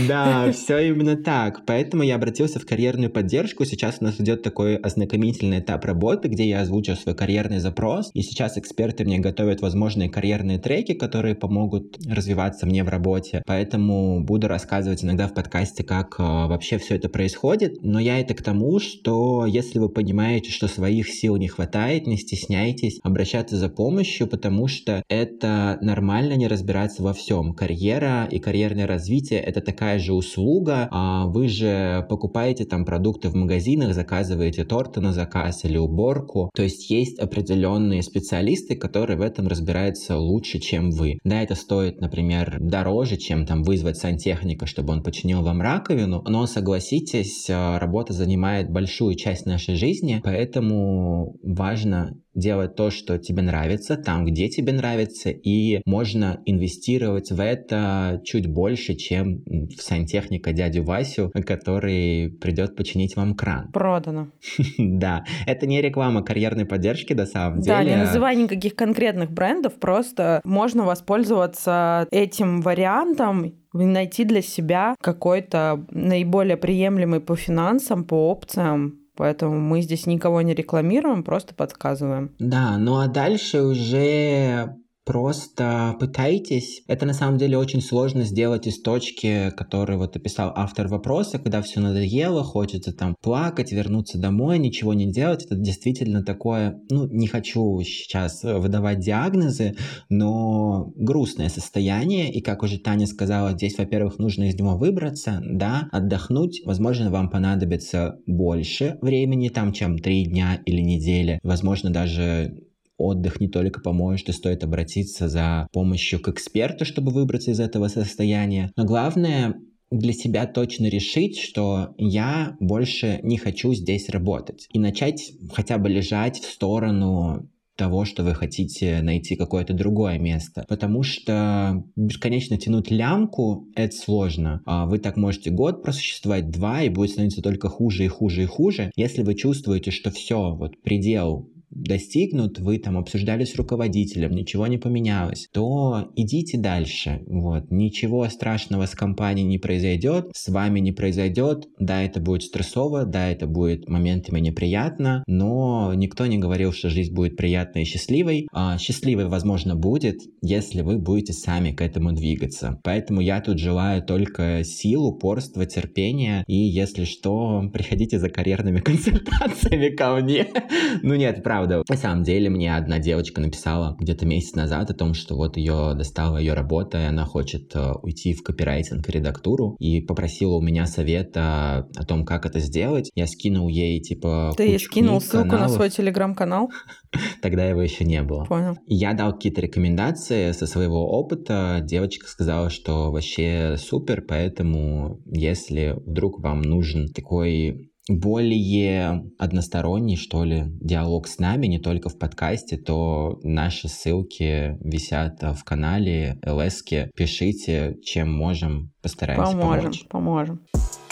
Да, 0.07 0.51
все 0.53 0.89
именно 0.89 1.15
так. 1.15 1.65
Поэтому 1.65 2.03
я 2.03 2.15
обратился 2.15 2.59
в 2.59 2.65
карьерную 2.65 3.09
поддержку. 3.09 3.65
Сейчас 3.65 3.97
у 3.99 4.03
нас 4.03 4.19
идет 4.19 4.43
такой 4.43 4.75
ознакомительный 4.75 5.59
этап 5.59 5.85
работы, 5.85 6.27
где 6.27 6.47
я 6.47 6.61
озвучил 6.61 6.95
свой 6.95 7.15
карьерный 7.15 7.59
запрос, 7.59 8.11
и 8.13 8.21
сейчас 8.21 8.57
эксперты 8.57 9.03
мне 9.03 9.19
готовят 9.19 9.61
возможные 9.61 10.09
карьерные 10.09 10.59
треки, 10.59 10.75
треки, 10.75 10.93
которые 10.93 11.35
помогут 11.35 11.97
развиваться 12.07 12.65
мне 12.65 12.83
в 12.83 12.89
работе. 12.89 13.41
Поэтому 13.45 14.23
буду 14.23 14.47
рассказывать 14.47 15.03
иногда 15.03 15.27
в 15.27 15.33
подкасте, 15.33 15.83
как 15.83 16.15
э, 16.19 16.23
вообще 16.23 16.77
все 16.77 16.95
это 16.95 17.09
происходит. 17.09 17.83
Но 17.83 17.99
я 17.99 18.19
это 18.19 18.33
к 18.33 18.41
тому, 18.41 18.79
что 18.79 19.14
если 19.47 19.79
вы 19.79 19.89
понимаете, 19.89 20.51
что 20.51 20.67
своих 20.67 21.09
сил 21.09 21.37
не 21.37 21.47
хватает, 21.47 22.07
не 22.07 22.17
стесняйтесь 22.17 22.99
обращаться 23.03 23.57
за 23.57 23.69
помощью, 23.69 24.27
потому 24.27 24.67
что 24.67 25.03
это 25.09 25.77
нормально 25.81 26.33
не 26.33 26.47
разбираться 26.47 27.03
во 27.03 27.13
всем. 27.13 27.53
Карьера 27.53 28.27
и 28.31 28.39
карьерное 28.39 28.87
развитие 28.87 29.39
это 29.39 29.61
такая 29.61 29.99
же 29.99 30.13
услуга. 30.13 30.87
А 30.91 31.25
вы 31.27 31.47
же 31.47 32.05
покупаете 32.09 32.65
там 32.65 32.85
продукты 32.85 33.29
в 33.29 33.35
магазинах, 33.35 33.93
заказываете 33.93 34.65
торты 34.65 35.01
на 35.01 35.13
заказ 35.13 35.65
или 35.65 35.77
уборку. 35.77 36.49
То 36.55 36.63
есть 36.63 36.89
есть 36.89 37.19
определенные 37.19 38.01
специалисты, 38.01 38.75
которые 38.75 39.17
в 39.17 39.21
этом 39.21 39.47
разбираются 39.47 40.17
лучше, 40.17 40.59
чем 40.59 40.91
вы. 40.91 41.19
Да, 41.23 41.41
это 41.41 41.55
стоит, 41.55 42.01
например, 42.01 42.57
дороже, 42.59 43.17
чем 43.17 43.45
там 43.45 43.63
вызвать 43.63 43.97
сантехника, 43.97 44.65
чтобы 44.65 44.93
он 44.93 45.03
починил 45.03 45.41
вам 45.41 45.61
раковину, 45.61 46.23
но 46.27 46.45
согласитесь, 46.47 47.49
э, 47.49 47.77
работа 47.77 48.13
занимает 48.13 48.71
большую 48.71 49.04
часть 49.13 49.45
нашей 49.45 49.75
жизни, 49.75 50.21
поэтому 50.23 51.37
важно 51.43 52.17
делать 52.35 52.75
то, 52.75 52.91
что 52.91 53.17
тебе 53.17 53.41
нравится, 53.41 53.95
там, 53.95 54.25
где 54.25 54.49
тебе 54.49 54.73
нравится, 54.73 55.29
и 55.29 55.81
можно 55.85 56.41
инвестировать 56.45 57.31
в 57.31 57.39
это 57.39 58.21
чуть 58.25 58.47
больше, 58.47 58.95
чем 58.95 59.43
в 59.45 59.81
сантехника 59.81 60.51
дядю 60.51 60.83
Васю, 60.83 61.31
который 61.45 62.37
придет 62.41 62.75
починить 62.75 63.15
вам 63.15 63.35
кран. 63.35 63.71
Продано. 63.71 64.27
Да, 64.77 65.23
это 65.45 65.67
не 65.67 65.81
реклама 65.81 66.23
карьерной 66.23 66.65
поддержки, 66.65 67.13
на 67.13 67.25
самом 67.25 67.59
деле. 67.61 67.75
Да, 67.75 67.83
не 67.83 67.95
называй 67.95 68.35
никаких 68.35 68.75
конкретных 68.75 69.31
брендов, 69.31 69.75
просто 69.75 70.41
можно 70.43 70.83
воспользоваться 70.83 72.07
этим 72.11 72.61
вариантом 72.61 73.53
найти 73.83 74.23
для 74.23 74.41
себя 74.41 74.95
какой-то 75.01 75.85
наиболее 75.91 76.55
приемлемый 76.55 77.19
по 77.19 77.35
финансам, 77.35 78.05
по 78.05 78.31
опциям 78.31 78.99
Поэтому 79.17 79.57
мы 79.59 79.81
здесь 79.81 80.05
никого 80.05 80.41
не 80.41 80.53
рекламируем, 80.53 81.23
просто 81.23 81.55
подсказываем. 81.55 82.31
Да, 82.39 82.77
ну 82.77 82.99
а 82.99 83.07
дальше 83.07 83.61
уже 83.61 84.75
Просто 85.05 85.95
пытайтесь. 85.99 86.81
Это 86.87 87.05
на 87.05 87.13
самом 87.13 87.37
деле 87.37 87.59
очень 87.59 87.81
сложно 87.81 88.23
сделать 88.23 88.65
из 88.65 88.81
точки, 88.81 89.51
которую 89.55 89.99
вот 89.99 90.15
описал 90.15 90.51
автор 90.55 90.87
вопроса, 90.87 91.37
когда 91.37 91.61
все 91.61 91.79
надоело, 91.79 92.43
хочется 92.43 92.91
там 92.91 93.15
плакать, 93.21 93.71
вернуться 93.71 94.17
домой, 94.17 94.57
ничего 94.57 94.95
не 94.95 95.11
делать. 95.11 95.45
Это 95.45 95.55
действительно 95.55 96.23
такое, 96.23 96.81
ну, 96.89 97.05
не 97.05 97.27
хочу 97.27 97.79
сейчас 97.81 98.43
выдавать 98.43 98.99
диагнозы, 98.99 99.75
но 100.09 100.91
грустное 100.95 101.49
состояние. 101.49 102.33
И 102.33 102.41
как 102.41 102.63
уже 102.63 102.79
Таня 102.79 103.05
сказала, 103.05 103.51
здесь, 103.51 103.77
во-первых, 103.77 104.17
нужно 104.17 104.49
из 104.49 104.55
него 104.55 104.75
выбраться, 104.75 105.39
да, 105.45 105.87
отдохнуть. 105.91 106.61
Возможно, 106.65 107.11
вам 107.11 107.29
понадобится 107.29 108.17
больше 108.25 108.97
времени, 109.01 109.49
там, 109.49 109.71
чем 109.71 109.99
три 109.99 110.25
дня 110.25 110.59
или 110.65 110.81
недели. 110.81 111.39
Возможно, 111.43 111.91
даже 111.91 112.55
отдых 112.97 113.39
не 113.39 113.47
только 113.47 113.81
поможет, 113.81 114.29
и 114.29 114.33
стоит 114.33 114.63
обратиться 114.63 115.27
за 115.27 115.67
помощью 115.71 116.19
к 116.19 116.29
эксперту, 116.29 116.85
чтобы 116.85 117.11
выбраться 117.11 117.51
из 117.51 117.59
этого 117.59 117.87
состояния. 117.87 118.71
Но 118.75 118.85
главное 118.85 119.55
для 119.91 120.13
себя 120.13 120.45
точно 120.45 120.87
решить, 120.87 121.37
что 121.37 121.93
я 121.97 122.55
больше 122.59 123.19
не 123.23 123.37
хочу 123.37 123.73
здесь 123.73 124.09
работать. 124.09 124.67
И 124.73 124.79
начать 124.79 125.33
хотя 125.53 125.77
бы 125.77 125.89
лежать 125.89 126.39
в 126.39 126.51
сторону 126.51 127.49
того, 127.75 128.05
что 128.05 128.23
вы 128.23 128.33
хотите 128.33 129.01
найти 129.01 129.35
какое-то 129.35 129.73
другое 129.73 130.17
место. 130.17 130.65
Потому 130.67 131.03
что 131.03 131.83
бесконечно 131.95 132.57
тянуть 132.57 132.89
лямку— 132.89 133.67
это 133.75 133.95
сложно. 133.95 134.61
А 134.65 134.85
вы 134.85 134.97
так 134.97 135.17
можете 135.17 135.51
год 135.51 135.83
просуществовать, 135.83 136.49
два, 136.49 136.83
и 136.83 136.89
будет 136.89 137.11
становиться 137.11 137.41
только 137.41 137.67
хуже 137.67 138.05
и 138.05 138.07
хуже 138.07 138.43
и 138.43 138.45
хуже. 138.45 138.91
Если 138.95 139.23
вы 139.23 139.35
чувствуете, 139.35 139.91
что 139.91 140.09
все, 140.09 140.55
вот 140.55 140.81
предел 140.81 141.49
достигнут, 141.75 142.59
вы 142.59 142.79
там 142.79 142.97
обсуждали 142.97 143.43
с 143.43 143.55
руководителем, 143.55 144.31
ничего 144.31 144.65
не 144.67 144.77
поменялось, 144.77 145.47
то 145.51 146.09
идите 146.15 146.57
дальше. 146.57 147.21
Вот. 147.27 147.69
Ничего 147.69 148.27
страшного 148.29 148.85
с 148.85 148.91
компанией 148.91 149.45
не 149.45 149.57
произойдет, 149.57 150.31
с 150.33 150.47
вами 150.47 150.79
не 150.79 150.91
произойдет. 150.91 151.67
Да, 151.79 152.01
это 152.01 152.19
будет 152.19 152.43
стрессово, 152.43 153.05
да, 153.05 153.29
это 153.29 153.45
будет 153.47 153.87
моментами 153.89 154.39
неприятно, 154.39 155.23
но 155.27 155.93
никто 155.93 156.25
не 156.25 156.37
говорил, 156.37 156.71
что 156.71 156.89
жизнь 156.89 157.13
будет 157.13 157.37
приятной 157.37 157.83
и 157.83 157.85
счастливой. 157.85 158.47
А 158.53 158.77
счастливой, 158.77 159.27
возможно, 159.27 159.75
будет, 159.75 160.21
если 160.41 160.81
вы 160.81 160.97
будете 160.97 161.33
сами 161.33 161.71
к 161.71 161.81
этому 161.81 162.13
двигаться. 162.13 162.79
Поэтому 162.83 163.21
я 163.21 163.41
тут 163.41 163.59
желаю 163.59 164.01
только 164.01 164.63
сил, 164.63 165.05
упорства, 165.05 165.65
терпения, 165.65 166.43
и 166.47 166.55
если 166.55 167.03
что, 167.03 167.69
приходите 167.73 168.19
за 168.19 168.29
карьерными 168.29 168.79
консультациями 168.79 169.89
ко 169.89 170.15
мне. 170.15 170.47
Ну 171.01 171.15
нет, 171.15 171.43
правда, 171.43 171.64
правда. 171.65 171.83
На 171.87 171.97
самом 171.97 172.23
деле 172.23 172.49
мне 172.49 172.75
одна 172.75 172.99
девочка 172.99 173.41
написала 173.41 173.95
где-то 173.99 174.25
месяц 174.25 174.55
назад 174.55 174.89
о 174.89 174.93
том, 174.93 175.13
что 175.13 175.35
вот 175.35 175.57
ее 175.57 175.93
достала 175.95 176.37
ее 176.37 176.53
работа, 176.53 176.99
и 176.99 177.05
она 177.05 177.25
хочет 177.25 177.75
э, 177.75 177.93
уйти 178.01 178.33
в 178.33 178.43
копирайтинг 178.43 179.07
и 179.07 179.11
редактуру, 179.11 179.75
и 179.79 180.01
попросила 180.01 180.55
у 180.55 180.61
меня 180.61 180.85
совета 180.85 181.87
о 181.95 182.05
том, 182.05 182.25
как 182.25 182.45
это 182.45 182.59
сделать. 182.59 183.11
Я 183.15 183.27
скинул 183.27 183.67
ей, 183.67 183.99
типа, 184.01 184.53
Ты 184.55 184.63
ей 184.63 184.79
скинул 184.79 185.19
ссылку 185.21 185.49
каналов. 185.49 185.71
на 185.71 185.75
свой 185.75 185.89
телеграм-канал? 185.89 186.69
Тогда 187.41 187.65
его 187.65 187.81
еще 187.81 188.05
не 188.05 188.21
было. 188.21 188.45
Понял. 188.45 188.77
Я 188.87 189.13
дал 189.13 189.33
какие-то 189.33 189.61
рекомендации 189.61 190.51
со 190.51 190.67
своего 190.67 191.07
опыта. 191.07 191.79
Девочка 191.81 192.27
сказала, 192.27 192.69
что 192.69 193.11
вообще 193.11 193.75
супер, 193.77 194.23
поэтому 194.27 195.19
если 195.25 195.95
вдруг 196.05 196.41
вам 196.41 196.61
нужен 196.61 197.07
такой 197.13 197.91
более 198.07 199.23
односторонний, 199.39 200.15
что 200.15 200.43
ли, 200.43 200.65
диалог 200.79 201.27
с 201.27 201.39
нами, 201.39 201.67
не 201.67 201.79
только 201.79 202.09
в 202.09 202.17
подкасте, 202.19 202.77
то 202.77 203.39
наши 203.43 203.87
ссылки 203.87 204.77
висят 204.79 205.41
в 205.41 205.63
канале 205.63 206.39
ЛС. 206.45 206.83
Пишите, 207.15 207.95
чем 208.03 208.31
можем, 208.31 208.91
постараемся 209.01 209.51
поможем, 209.51 209.81
помочь. 209.81 210.05
Поможем, 210.09 210.59
поможем. 210.69 211.04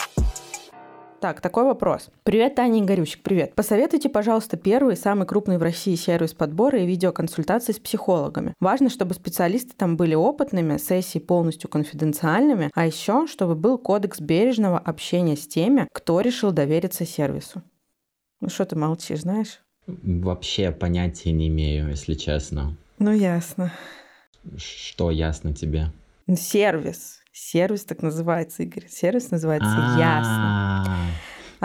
Так, 1.20 1.40
такой 1.40 1.64
вопрос. 1.64 2.10
Привет, 2.22 2.54
Таня 2.54 2.80
Игорющик, 2.80 3.22
привет. 3.22 3.54
Посоветуйте, 3.54 4.10
пожалуйста, 4.10 4.56
первый, 4.56 4.96
самый 4.96 5.26
крупный 5.26 5.56
в 5.56 5.62
России 5.62 5.94
сервис 5.94 6.34
подбора 6.34 6.80
и 6.80 6.86
видеоконсультаций 6.86 7.72
с 7.72 7.78
психологами. 7.78 8.52
Важно, 8.60 8.90
чтобы 8.90 9.14
специалисты 9.14 9.72
там 9.76 9.96
были 9.96 10.14
опытными, 10.14 10.76
сессии 10.76 11.18
полностью 11.18 11.70
конфиденциальными, 11.70 12.70
а 12.74 12.86
еще, 12.86 13.26
чтобы 13.26 13.54
был 13.54 13.78
кодекс 13.78 14.20
бережного 14.20 14.78
общения 14.78 15.36
с 15.36 15.46
теми, 15.46 15.88
кто 15.92 16.20
решил 16.20 16.52
довериться 16.52 17.06
сервису. 17.06 17.62
Ну 18.40 18.50
что 18.50 18.66
ты 18.66 18.76
молчишь, 18.76 19.20
знаешь? 19.20 19.60
Вообще 19.86 20.72
понятия 20.72 21.32
не 21.32 21.48
имею, 21.48 21.88
если 21.88 22.14
честно. 22.14 22.76
Ну, 22.98 23.12
ясно. 23.12 23.72
Что 24.56 25.10
ясно 25.10 25.54
тебе? 25.54 25.86
Сервис. 26.34 27.23
Сервис 27.36 27.84
так 27.84 28.00
называется, 28.00 28.62
Игорь. 28.62 28.86
Сервис 28.88 29.32
называется 29.32 29.68
Ясно. 29.98 30.96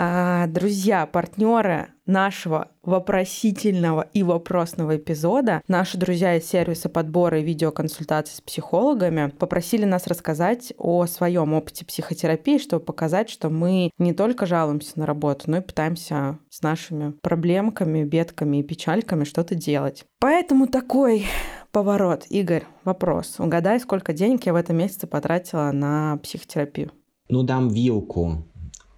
А, 0.02 0.46
друзья, 0.46 1.04
партнеры 1.04 1.88
нашего 2.06 2.70
вопросительного 2.82 4.08
и 4.14 4.22
вопросного 4.22 4.96
эпизода, 4.96 5.60
наши 5.68 5.98
друзья 5.98 6.36
из 6.36 6.46
сервиса 6.46 6.88
подбора 6.88 7.40
и 7.40 7.44
видеоконсультаций 7.44 8.34
с 8.34 8.40
психологами 8.40 9.30
попросили 9.38 9.84
нас 9.84 10.06
рассказать 10.06 10.72
о 10.78 11.04
своем 11.04 11.52
опыте 11.52 11.84
психотерапии, 11.84 12.56
чтобы 12.56 12.82
показать, 12.82 13.28
что 13.28 13.50
мы 13.50 13.90
не 13.98 14.14
только 14.14 14.46
жалуемся 14.46 14.98
на 14.98 15.04
работу, 15.04 15.50
но 15.50 15.58
и 15.58 15.60
пытаемся 15.60 16.38
с 16.48 16.62
нашими 16.62 17.10
проблемками, 17.20 18.02
бедками 18.02 18.60
и 18.60 18.62
печальками 18.62 19.24
что-то 19.24 19.54
делать. 19.54 20.06
Поэтому 20.18 20.66
такой 20.66 21.26
поворот. 21.72 22.24
Игорь, 22.30 22.64
вопрос. 22.84 23.34
Угадай, 23.38 23.78
сколько 23.78 24.14
денег 24.14 24.46
я 24.46 24.54
в 24.54 24.56
этом 24.56 24.78
месяце 24.78 25.06
потратила 25.06 25.70
на 25.72 26.16
психотерапию? 26.22 26.90
Ну, 27.28 27.42
дам 27.42 27.68
вилку 27.68 28.46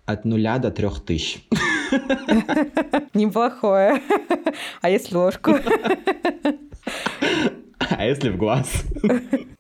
от 0.07 0.25
нуля 0.25 0.59
до 0.59 0.71
трех 0.71 1.01
тысяч. 1.05 1.47
Неплохое. 3.15 4.01
А 4.81 4.91
если 4.91 5.17
ложку? 5.17 5.53
А 7.95 8.07
если 8.07 8.31
в 8.31 8.37
глаз? 8.37 8.85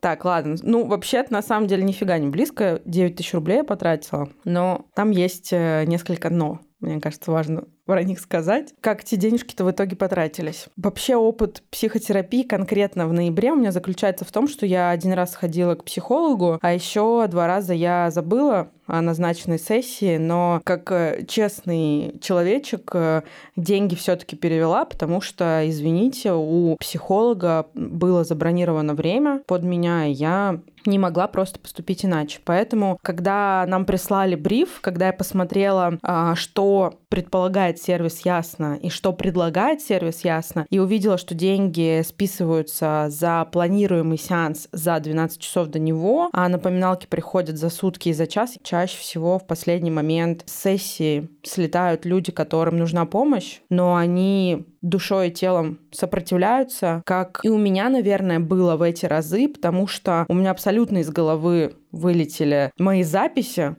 Так, 0.00 0.24
ладно. 0.24 0.56
Ну, 0.62 0.86
вообще-то, 0.86 1.32
на 1.32 1.42
самом 1.42 1.66
деле, 1.66 1.82
нифига 1.84 2.18
не 2.18 2.28
близко. 2.28 2.80
9 2.84 3.16
тысяч 3.16 3.34
рублей 3.34 3.58
я 3.58 3.64
потратила. 3.64 4.30
Но 4.44 4.86
там 4.94 5.10
есть 5.10 5.52
э, 5.52 5.84
несколько 5.86 6.30
«но». 6.30 6.60
Мне 6.80 7.00
кажется, 7.00 7.30
важно 7.30 7.64
про 7.86 8.02
них 8.02 8.18
сказать. 8.18 8.74
Как 8.80 9.02
эти 9.02 9.14
денежки-то 9.14 9.64
в 9.64 9.70
итоге 9.70 9.94
потратились? 9.94 10.66
Вообще 10.76 11.14
опыт 11.14 11.62
психотерапии 11.70 12.42
конкретно 12.42 13.06
в 13.06 13.12
ноябре 13.12 13.52
у 13.52 13.56
меня 13.56 13.70
заключается 13.70 14.24
в 14.24 14.32
том, 14.32 14.48
что 14.48 14.66
я 14.66 14.90
один 14.90 15.12
раз 15.12 15.36
ходила 15.36 15.76
к 15.76 15.84
психологу, 15.84 16.58
а 16.60 16.72
еще 16.72 17.28
два 17.28 17.46
раза 17.46 17.72
я 17.72 18.10
забыла 18.10 18.72
назначенной 19.00 19.58
сессии, 19.58 20.16
но 20.16 20.60
как 20.64 20.90
э, 20.92 21.24
честный 21.26 22.18
человечек 22.20 22.90
э, 22.94 23.22
деньги 23.56 23.94
все-таки 23.94 24.36
перевела, 24.36 24.84
потому 24.84 25.20
что, 25.20 25.62
извините, 25.64 26.32
у 26.32 26.76
психолога 26.76 27.66
было 27.74 28.24
забронировано 28.24 28.94
время 28.94 29.42
под 29.46 29.62
меня, 29.62 30.06
и 30.06 30.12
я 30.12 30.60
не 30.86 30.98
могла 30.98 31.28
просто 31.28 31.58
поступить 31.58 32.04
иначе. 32.04 32.40
Поэтому, 32.44 32.98
когда 33.02 33.64
нам 33.68 33.84
прислали 33.84 34.34
бриф, 34.34 34.80
когда 34.80 35.06
я 35.06 35.12
посмотрела, 35.12 35.98
а, 36.02 36.34
что 36.34 36.94
предполагает 37.08 37.80
сервис 37.80 38.20
Ясно 38.24 38.78
и 38.80 38.88
что 38.88 39.12
предлагает 39.12 39.80
сервис 39.80 40.24
Ясно, 40.24 40.66
и 40.70 40.78
увидела, 40.78 41.18
что 41.18 41.34
деньги 41.34 42.02
списываются 42.02 43.06
за 43.08 43.46
планируемый 43.50 44.18
сеанс 44.18 44.68
за 44.72 44.98
12 44.98 45.38
часов 45.40 45.68
до 45.68 45.78
него, 45.78 46.30
а 46.32 46.48
напоминалки 46.48 47.06
приходят 47.06 47.58
за 47.58 47.70
сутки 47.70 48.08
и 48.08 48.12
за 48.12 48.26
час, 48.26 48.54
чаще 48.82 48.98
всего 48.98 49.38
в 49.38 49.46
последний 49.46 49.92
момент 49.92 50.42
сессии 50.46 51.28
слетают 51.44 52.04
люди, 52.04 52.32
которым 52.32 52.78
нужна 52.78 53.06
помощь, 53.06 53.60
но 53.70 53.94
они 53.94 54.66
душой 54.80 55.28
и 55.28 55.30
телом 55.30 55.78
сопротивляются, 55.92 57.02
как 57.06 57.40
и 57.44 57.48
у 57.48 57.58
меня, 57.58 57.88
наверное, 57.88 58.40
было 58.40 58.76
в 58.76 58.82
эти 58.82 59.06
разы, 59.06 59.46
потому 59.48 59.86
что 59.86 60.26
у 60.28 60.34
меня 60.34 60.50
абсолютно 60.50 60.98
из 60.98 61.10
головы 61.10 61.76
вылетели 61.92 62.72
мои 62.76 63.04
записи, 63.04 63.76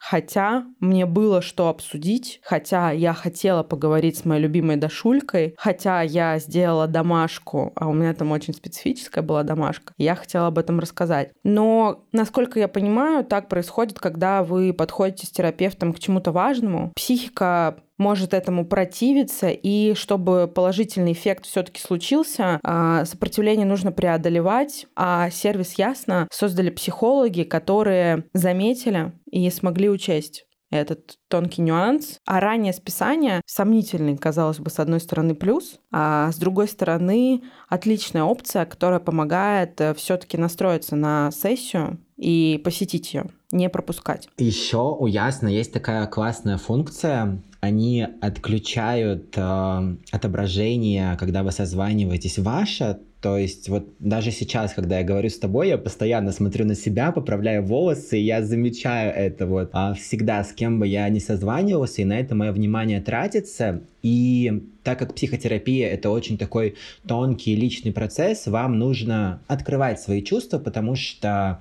Хотя 0.00 0.64
мне 0.80 1.04
было 1.04 1.42
что 1.42 1.68
обсудить, 1.68 2.40
хотя 2.42 2.90
я 2.90 3.12
хотела 3.12 3.62
поговорить 3.62 4.16
с 4.16 4.24
моей 4.24 4.42
любимой 4.42 4.76
Дашулькой, 4.76 5.54
хотя 5.58 6.00
я 6.00 6.38
сделала 6.38 6.86
домашку, 6.86 7.72
а 7.76 7.86
у 7.86 7.92
меня 7.92 8.14
там 8.14 8.32
очень 8.32 8.54
специфическая 8.54 9.22
была 9.22 9.42
домашка, 9.42 9.92
я 9.98 10.14
хотела 10.14 10.46
об 10.46 10.58
этом 10.58 10.80
рассказать. 10.80 11.32
Но, 11.44 12.06
насколько 12.12 12.58
я 12.58 12.66
понимаю, 12.66 13.24
так 13.24 13.48
происходит, 13.48 13.98
когда 13.98 14.42
вы 14.42 14.72
подходите 14.72 15.26
с 15.26 15.30
терапевтом 15.30 15.92
к 15.92 15.98
чему-то 15.98 16.32
важному. 16.32 16.92
Психика 16.96 17.76
может 18.00 18.34
этому 18.34 18.66
противиться, 18.66 19.48
и 19.50 19.94
чтобы 19.94 20.50
положительный 20.52 21.12
эффект 21.12 21.46
все-таки 21.46 21.80
случился, 21.80 22.58
а, 22.64 23.04
сопротивление 23.04 23.66
нужно 23.66 23.92
преодолевать, 23.92 24.86
а 24.96 25.30
сервис 25.30 25.74
Ясно 25.74 26.26
создали 26.32 26.70
психологи, 26.70 27.42
которые 27.42 28.24
заметили 28.32 29.12
и 29.30 29.48
смогли 29.50 29.88
учесть 29.88 30.46
этот 30.70 31.16
тонкий 31.28 31.62
нюанс. 31.62 32.18
А 32.26 32.40
раннее 32.40 32.72
списание 32.72 33.42
сомнительный, 33.46 34.16
казалось 34.16 34.58
бы, 34.58 34.70
с 34.70 34.78
одной 34.78 35.00
стороны 35.00 35.34
плюс, 35.34 35.78
а 35.92 36.30
с 36.32 36.36
другой 36.36 36.68
стороны 36.68 37.42
отличная 37.68 38.22
опция, 38.22 38.64
которая 38.64 39.00
помогает 39.00 39.80
э, 39.80 39.94
все-таки 39.94 40.36
настроиться 40.36 40.96
на 40.96 41.30
сессию 41.32 41.98
и 42.16 42.60
посетить 42.64 43.12
ее, 43.12 43.26
не 43.52 43.68
пропускать. 43.68 44.28
Еще 44.38 44.78
у 44.78 45.06
Ясно 45.06 45.48
есть 45.48 45.72
такая 45.72 46.06
классная 46.06 46.56
функция, 46.56 47.42
они 47.60 48.06
отключают 48.20 49.34
э, 49.36 49.96
отображение, 50.10 51.16
когда 51.18 51.42
вы 51.42 51.52
созваниваетесь, 51.52 52.38
ваше, 52.38 52.98
то 53.20 53.36
есть 53.36 53.68
вот 53.68 53.86
даже 53.98 54.30
сейчас, 54.30 54.72
когда 54.72 54.98
я 54.98 55.04
говорю 55.04 55.28
с 55.28 55.38
тобой, 55.38 55.68
я 55.68 55.76
постоянно 55.76 56.32
смотрю 56.32 56.64
на 56.64 56.74
себя, 56.74 57.12
поправляю 57.12 57.62
волосы, 57.62 58.18
и 58.18 58.24
я 58.24 58.42
замечаю 58.42 59.14
это 59.14 59.46
вот 59.46 59.70
а 59.72 59.92
всегда, 59.92 60.42
с 60.42 60.52
кем 60.54 60.80
бы 60.80 60.86
я 60.86 61.06
не 61.10 61.20
созванивался, 61.20 62.00
и 62.00 62.06
на 62.06 62.18
это 62.18 62.34
мое 62.34 62.50
внимание 62.52 63.02
тратится. 63.02 63.82
И 64.02 64.62
так 64.82 64.98
как 64.98 65.14
психотерапия 65.14 65.88
это 65.90 66.08
очень 66.08 66.38
такой 66.38 66.76
тонкий 67.06 67.54
личный 67.54 67.92
процесс, 67.92 68.46
вам 68.46 68.78
нужно 68.78 69.42
открывать 69.46 70.00
свои 70.00 70.22
чувства, 70.22 70.58
потому 70.58 70.94
что 70.94 71.60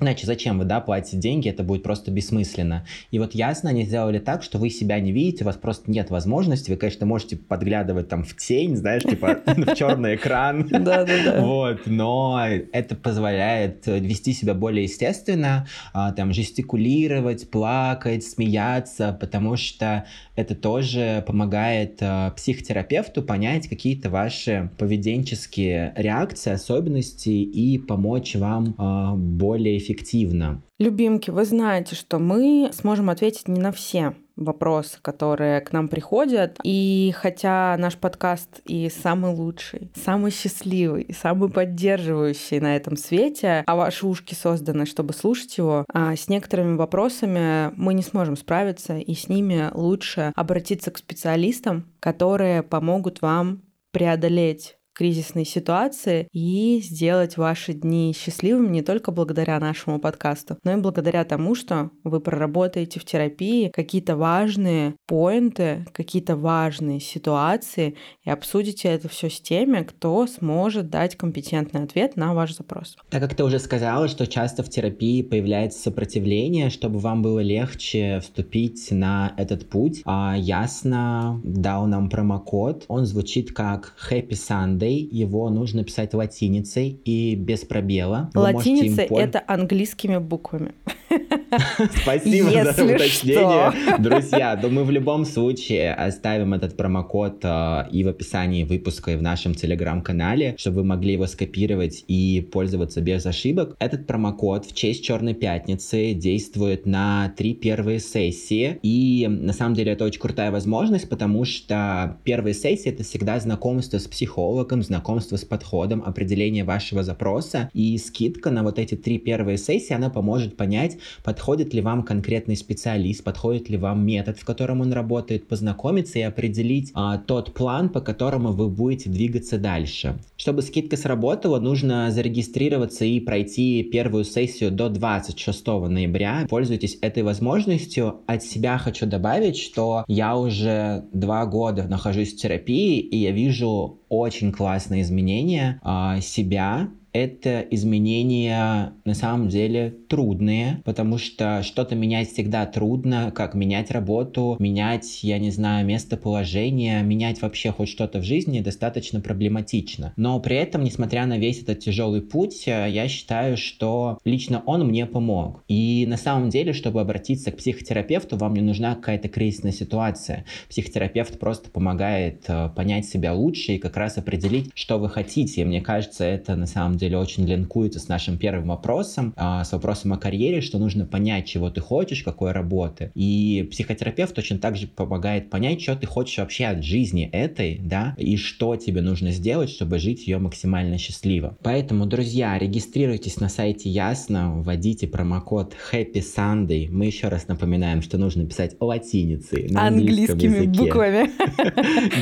Иначе 0.00 0.26
зачем 0.26 0.58
вы, 0.58 0.64
да, 0.64 0.80
платите 0.80 1.18
деньги, 1.18 1.48
это 1.48 1.62
будет 1.62 1.82
просто 1.82 2.10
бессмысленно. 2.10 2.86
И 3.10 3.18
вот 3.18 3.34
ясно, 3.34 3.70
они 3.70 3.84
сделали 3.84 4.18
так, 4.18 4.42
что 4.42 4.58
вы 4.58 4.70
себя 4.70 4.98
не 4.98 5.12
видите, 5.12 5.44
у 5.44 5.46
вас 5.46 5.56
просто 5.56 5.90
нет 5.90 6.10
возможности, 6.10 6.70
вы, 6.70 6.76
конечно, 6.76 7.04
можете 7.04 7.36
подглядывать 7.36 8.08
там 8.08 8.24
в 8.24 8.34
тень, 8.36 8.76
знаешь, 8.76 9.02
типа 9.02 9.40
в 9.46 9.74
черный 9.74 10.16
экран. 10.16 10.66
Да, 10.68 11.04
да, 11.04 11.24
да. 11.24 11.40
Вот, 11.40 11.86
но 11.86 12.42
это 12.72 12.96
позволяет 12.96 13.86
вести 13.86 14.32
себя 14.32 14.54
более 14.54 14.84
естественно, 14.84 15.66
а, 15.92 16.12
там, 16.12 16.32
жестикулировать, 16.32 17.50
плакать, 17.50 18.24
смеяться, 18.24 19.16
потому 19.20 19.56
что 19.56 20.06
это 20.34 20.54
тоже 20.54 21.22
помогает 21.26 21.98
а, 22.00 22.30
психотерапевту 22.30 23.22
понять 23.22 23.68
какие-то 23.68 24.08
ваши 24.08 24.70
поведенческие 24.78 25.92
реакции, 25.96 26.52
особенности 26.52 27.28
и 27.28 27.78
помочь 27.78 28.34
вам 28.34 28.74
а, 28.78 29.14
более 29.14 29.76
эффективно 29.76 29.89
эффективно. 29.90 30.62
Любимки, 30.78 31.30
вы 31.30 31.44
знаете, 31.44 31.94
что 31.94 32.18
мы 32.18 32.70
сможем 32.72 33.10
ответить 33.10 33.48
не 33.48 33.60
на 33.60 33.72
все 33.72 34.14
вопросы, 34.36 34.98
которые 35.02 35.60
к 35.60 35.72
нам 35.72 35.88
приходят. 35.88 36.58
И 36.64 37.12
хотя 37.14 37.76
наш 37.78 37.96
подкаст 37.96 38.62
и 38.64 38.88
самый 38.88 39.34
лучший, 39.34 39.92
самый 39.94 40.30
счастливый, 40.30 41.02
и 41.02 41.12
самый 41.12 41.50
поддерживающий 41.50 42.58
на 42.60 42.76
этом 42.76 42.96
свете, 42.96 43.62
а 43.66 43.76
ваши 43.76 44.06
ушки 44.06 44.34
созданы, 44.34 44.86
чтобы 44.86 45.12
слушать 45.12 45.58
его, 45.58 45.84
а 45.92 46.16
с 46.16 46.28
некоторыми 46.28 46.76
вопросами 46.76 47.72
мы 47.76 47.92
не 47.92 48.02
сможем 48.02 48.36
справиться, 48.36 48.96
и 48.96 49.14
с 49.14 49.28
ними 49.28 49.68
лучше 49.74 50.32
обратиться 50.34 50.90
к 50.90 50.98
специалистам, 50.98 51.92
которые 52.00 52.62
помогут 52.62 53.20
вам 53.20 53.62
преодолеть 53.92 54.76
кризисной 55.00 55.46
ситуации 55.46 56.28
и 56.30 56.78
сделать 56.82 57.38
ваши 57.38 57.72
дни 57.72 58.14
счастливыми 58.14 58.68
не 58.68 58.82
только 58.82 59.10
благодаря 59.12 59.58
нашему 59.58 59.98
подкасту, 59.98 60.58
но 60.62 60.74
и 60.74 60.76
благодаря 60.76 61.24
тому, 61.24 61.54
что 61.54 61.90
вы 62.04 62.20
проработаете 62.20 63.00
в 63.00 63.06
терапии 63.06 63.70
какие-то 63.72 64.16
важные 64.16 64.96
поинты, 65.06 65.86
какие-то 65.92 66.36
важные 66.36 67.00
ситуации 67.00 67.96
и 68.26 68.30
обсудите 68.30 68.88
это 68.88 69.08
все 69.08 69.30
с 69.30 69.40
теми, 69.40 69.84
кто 69.84 70.26
сможет 70.26 70.90
дать 70.90 71.16
компетентный 71.16 71.84
ответ 71.84 72.16
на 72.16 72.34
ваш 72.34 72.54
запрос. 72.54 72.98
Так 73.08 73.22
как 73.22 73.34
ты 73.34 73.42
уже 73.42 73.58
сказала, 73.58 74.06
что 74.06 74.26
часто 74.26 74.62
в 74.62 74.68
терапии 74.68 75.22
появляется 75.22 75.80
сопротивление, 75.80 76.68
чтобы 76.68 76.98
вам 76.98 77.22
было 77.22 77.40
легче 77.40 78.20
вступить 78.20 78.88
на 78.90 79.32
этот 79.38 79.70
путь, 79.70 80.02
а 80.04 80.36
ясно 80.36 81.40
дал 81.42 81.86
нам 81.86 82.10
промокод. 82.10 82.84
Он 82.88 83.06
звучит 83.06 83.52
как 83.52 83.94
Happy 84.10 84.32
Sunday 84.32 84.89
Play, 84.90 85.08
его 85.10 85.50
нужно 85.50 85.84
писать 85.84 86.14
латиницей 86.14 87.00
и 87.04 87.34
без 87.34 87.60
пробела. 87.60 88.30
Латиница— 88.34 89.02
это 89.10 89.42
английскими 89.46 90.18
буквами. 90.18 90.72
Спасибо 92.02 92.50
за 92.50 92.84
уточнение. 92.84 93.98
Друзья, 93.98 94.56
то 94.56 94.68
мы 94.68 94.84
в 94.84 94.90
любом 94.90 95.24
случае 95.24 95.92
оставим 95.94 96.54
этот 96.54 96.76
промокод 96.76 97.40
э, 97.42 97.84
и 97.90 98.04
в 98.04 98.08
описании 98.08 98.64
выпуска, 98.64 99.12
и 99.12 99.16
в 99.16 99.22
нашем 99.22 99.54
телеграм-канале, 99.54 100.54
чтобы 100.58 100.78
вы 100.78 100.84
могли 100.84 101.14
его 101.14 101.26
скопировать 101.26 102.04
и 102.06 102.48
пользоваться 102.52 103.00
без 103.00 103.26
ошибок. 103.26 103.74
Этот 103.80 104.06
промокод 104.06 104.66
в 104.66 104.74
честь 104.74 105.04
Черной 105.04 105.34
Пятницы 105.34 106.14
действует 106.14 106.86
на 106.86 107.32
три 107.36 107.54
первые 107.54 107.98
сессии. 107.98 108.78
И 108.82 109.26
на 109.28 109.52
самом 109.52 109.74
деле 109.74 109.92
это 109.92 110.04
очень 110.04 110.20
крутая 110.20 110.52
возможность, 110.52 111.08
потому 111.08 111.44
что 111.44 112.18
первые 112.24 112.54
сессии 112.54 112.90
это 112.90 113.02
всегда 113.02 113.40
знакомство 113.40 113.98
с 113.98 114.06
психологом, 114.06 114.69
знакомство 114.82 115.36
с 115.36 115.44
подходом, 115.44 116.02
определение 116.04 116.64
вашего 116.64 117.02
запроса. 117.02 117.70
И 117.74 117.98
скидка 117.98 118.50
на 118.50 118.62
вот 118.62 118.78
эти 118.78 118.94
три 118.94 119.18
первые 119.18 119.58
сессии, 119.58 119.92
она 119.92 120.10
поможет 120.10 120.56
понять, 120.56 120.98
подходит 121.24 121.74
ли 121.74 121.80
вам 121.80 122.02
конкретный 122.02 122.56
специалист, 122.56 123.22
подходит 123.22 123.68
ли 123.68 123.76
вам 123.76 124.06
метод, 124.06 124.38
в 124.38 124.44
котором 124.44 124.80
он 124.80 124.92
работает, 124.92 125.48
познакомиться 125.48 126.18
и 126.18 126.22
определить 126.22 126.90
а, 126.94 127.18
тот 127.18 127.52
план, 127.52 127.88
по 127.88 128.00
которому 128.00 128.52
вы 128.52 128.68
будете 128.68 129.10
двигаться 129.10 129.58
дальше. 129.58 130.18
Чтобы 130.36 130.62
скидка 130.62 130.96
сработала, 130.96 131.60
нужно 131.60 132.10
зарегистрироваться 132.10 133.04
и 133.04 133.20
пройти 133.20 133.82
первую 133.82 134.24
сессию 134.24 134.70
до 134.70 134.88
26 134.88 135.66
ноября. 135.66 136.46
Пользуйтесь 136.48 136.98
этой 137.02 137.22
возможностью. 137.22 138.20
От 138.26 138.42
себя 138.42 138.78
хочу 138.78 139.06
добавить, 139.06 139.56
что 139.56 140.04
я 140.08 140.36
уже 140.36 141.04
два 141.12 141.44
года 141.46 141.84
нахожусь 141.88 142.32
в 142.32 142.36
терапии, 142.36 143.00
и 143.00 143.16
я 143.18 143.32
вижу 143.32 143.99
очень 144.10 144.52
классные 144.52 145.00
изменения 145.00 145.80
а, 145.82 146.20
себя 146.20 146.90
это 147.12 147.60
изменения 147.70 148.92
на 149.04 149.14
самом 149.14 149.48
деле 149.48 149.94
трудные, 150.08 150.82
потому 150.84 151.18
что 151.18 151.62
что-то 151.62 151.94
менять 151.94 152.30
всегда 152.32 152.66
трудно, 152.66 153.32
как 153.34 153.54
менять 153.54 153.90
работу, 153.90 154.56
менять, 154.58 155.22
я 155.22 155.38
не 155.38 155.50
знаю, 155.50 155.86
местоположение, 155.86 157.02
менять 157.02 157.42
вообще 157.42 157.72
хоть 157.72 157.88
что-то 157.88 158.20
в 158.20 158.22
жизни 158.22 158.60
достаточно 158.60 159.20
проблематично. 159.20 160.12
Но 160.16 160.38
при 160.40 160.56
этом, 160.56 160.84
несмотря 160.84 161.26
на 161.26 161.38
весь 161.38 161.62
этот 161.62 161.80
тяжелый 161.80 162.22
путь, 162.22 162.66
я 162.66 163.08
считаю, 163.08 163.56
что 163.56 164.18
лично 164.24 164.62
он 164.66 164.86
мне 164.86 165.06
помог. 165.06 165.64
И 165.68 166.06
на 166.06 166.16
самом 166.16 166.50
деле, 166.50 166.72
чтобы 166.72 167.00
обратиться 167.00 167.50
к 167.50 167.56
психотерапевту, 167.56 168.36
вам 168.36 168.54
не 168.54 168.62
нужна 168.62 168.94
какая-то 168.94 169.28
кризисная 169.28 169.72
ситуация. 169.72 170.44
Психотерапевт 170.68 171.38
просто 171.38 171.70
помогает 171.70 172.44
э, 172.48 172.68
понять 172.74 173.06
себя 173.06 173.34
лучше 173.34 173.72
и 173.72 173.78
как 173.78 173.96
раз 173.96 174.18
определить, 174.18 174.70
что 174.74 174.98
вы 174.98 175.08
хотите. 175.08 175.62
И 175.62 175.64
мне 175.64 175.80
кажется, 175.80 176.24
это 176.24 176.56
на 176.56 176.66
самом 176.66 176.96
деле 177.00 177.18
очень 177.18 177.46
линкуется 177.46 177.98
с 177.98 178.08
нашим 178.08 178.38
первым 178.38 178.68
вопросом, 178.68 179.34
а, 179.36 179.64
с 179.64 179.72
вопросом 179.72 180.12
о 180.12 180.18
карьере, 180.18 180.60
что 180.60 180.78
нужно 180.78 181.06
понять, 181.06 181.46
чего 181.46 181.70
ты 181.70 181.80
хочешь, 181.80 182.22
какой 182.22 182.52
работы. 182.52 183.10
И 183.14 183.68
психотерапевт 183.70 184.34
точно 184.34 184.58
так 184.58 184.76
же 184.76 184.86
помогает 184.86 185.50
понять, 185.50 185.80
что 185.80 185.96
ты 185.96 186.06
хочешь 186.06 186.38
вообще 186.38 186.66
от 186.66 186.84
жизни 186.84 187.28
этой, 187.32 187.78
да, 187.82 188.14
и 188.18 188.36
что 188.36 188.76
тебе 188.76 189.00
нужно 189.00 189.30
сделать, 189.30 189.70
чтобы 189.70 189.98
жить 189.98 190.26
ее 190.26 190.38
максимально 190.38 190.98
счастливо. 190.98 191.56
Поэтому, 191.62 192.06
друзья, 192.06 192.58
регистрируйтесь 192.58 193.40
на 193.40 193.48
сайте 193.48 193.88
Ясно, 193.88 194.52
вводите 194.54 195.06
промокод 195.08 195.74
Happy 195.92 196.22
Sunday. 196.22 196.88
Мы 196.90 197.06
еще 197.06 197.28
раз 197.28 197.48
напоминаем, 197.48 198.02
что 198.02 198.18
нужно 198.18 198.46
писать 198.46 198.76
латиницей 198.80 199.68
на 199.70 199.86
английскими 199.86 200.64
языке, 200.64 200.80
буквами. 200.80 201.30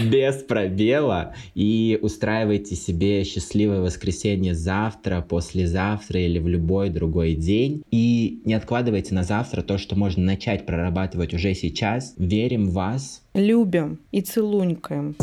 Без 0.10 0.36
пробела. 0.42 1.34
И 1.54 1.98
устраивайте 2.00 2.74
себе 2.74 3.24
счастливое 3.24 3.80
воскресенье 3.80 4.54
за 4.54 4.67
завтра, 4.68 5.22
послезавтра 5.22 6.20
или 6.20 6.38
в 6.38 6.46
любой 6.46 6.90
другой 6.90 7.35
день. 7.35 7.83
И 7.90 8.42
не 8.44 8.52
откладывайте 8.52 9.14
на 9.14 9.24
завтра 9.24 9.62
то, 9.62 9.78
что 9.78 9.96
можно 9.96 10.22
начать 10.22 10.66
прорабатывать 10.66 11.33
уже 11.33 11.54
сейчас. 11.54 12.12
Верим 12.18 12.68
в 12.68 12.74
вас. 12.74 13.22
Любим 13.33 13.98
и 14.12 14.20
целунькаем. 14.20 15.16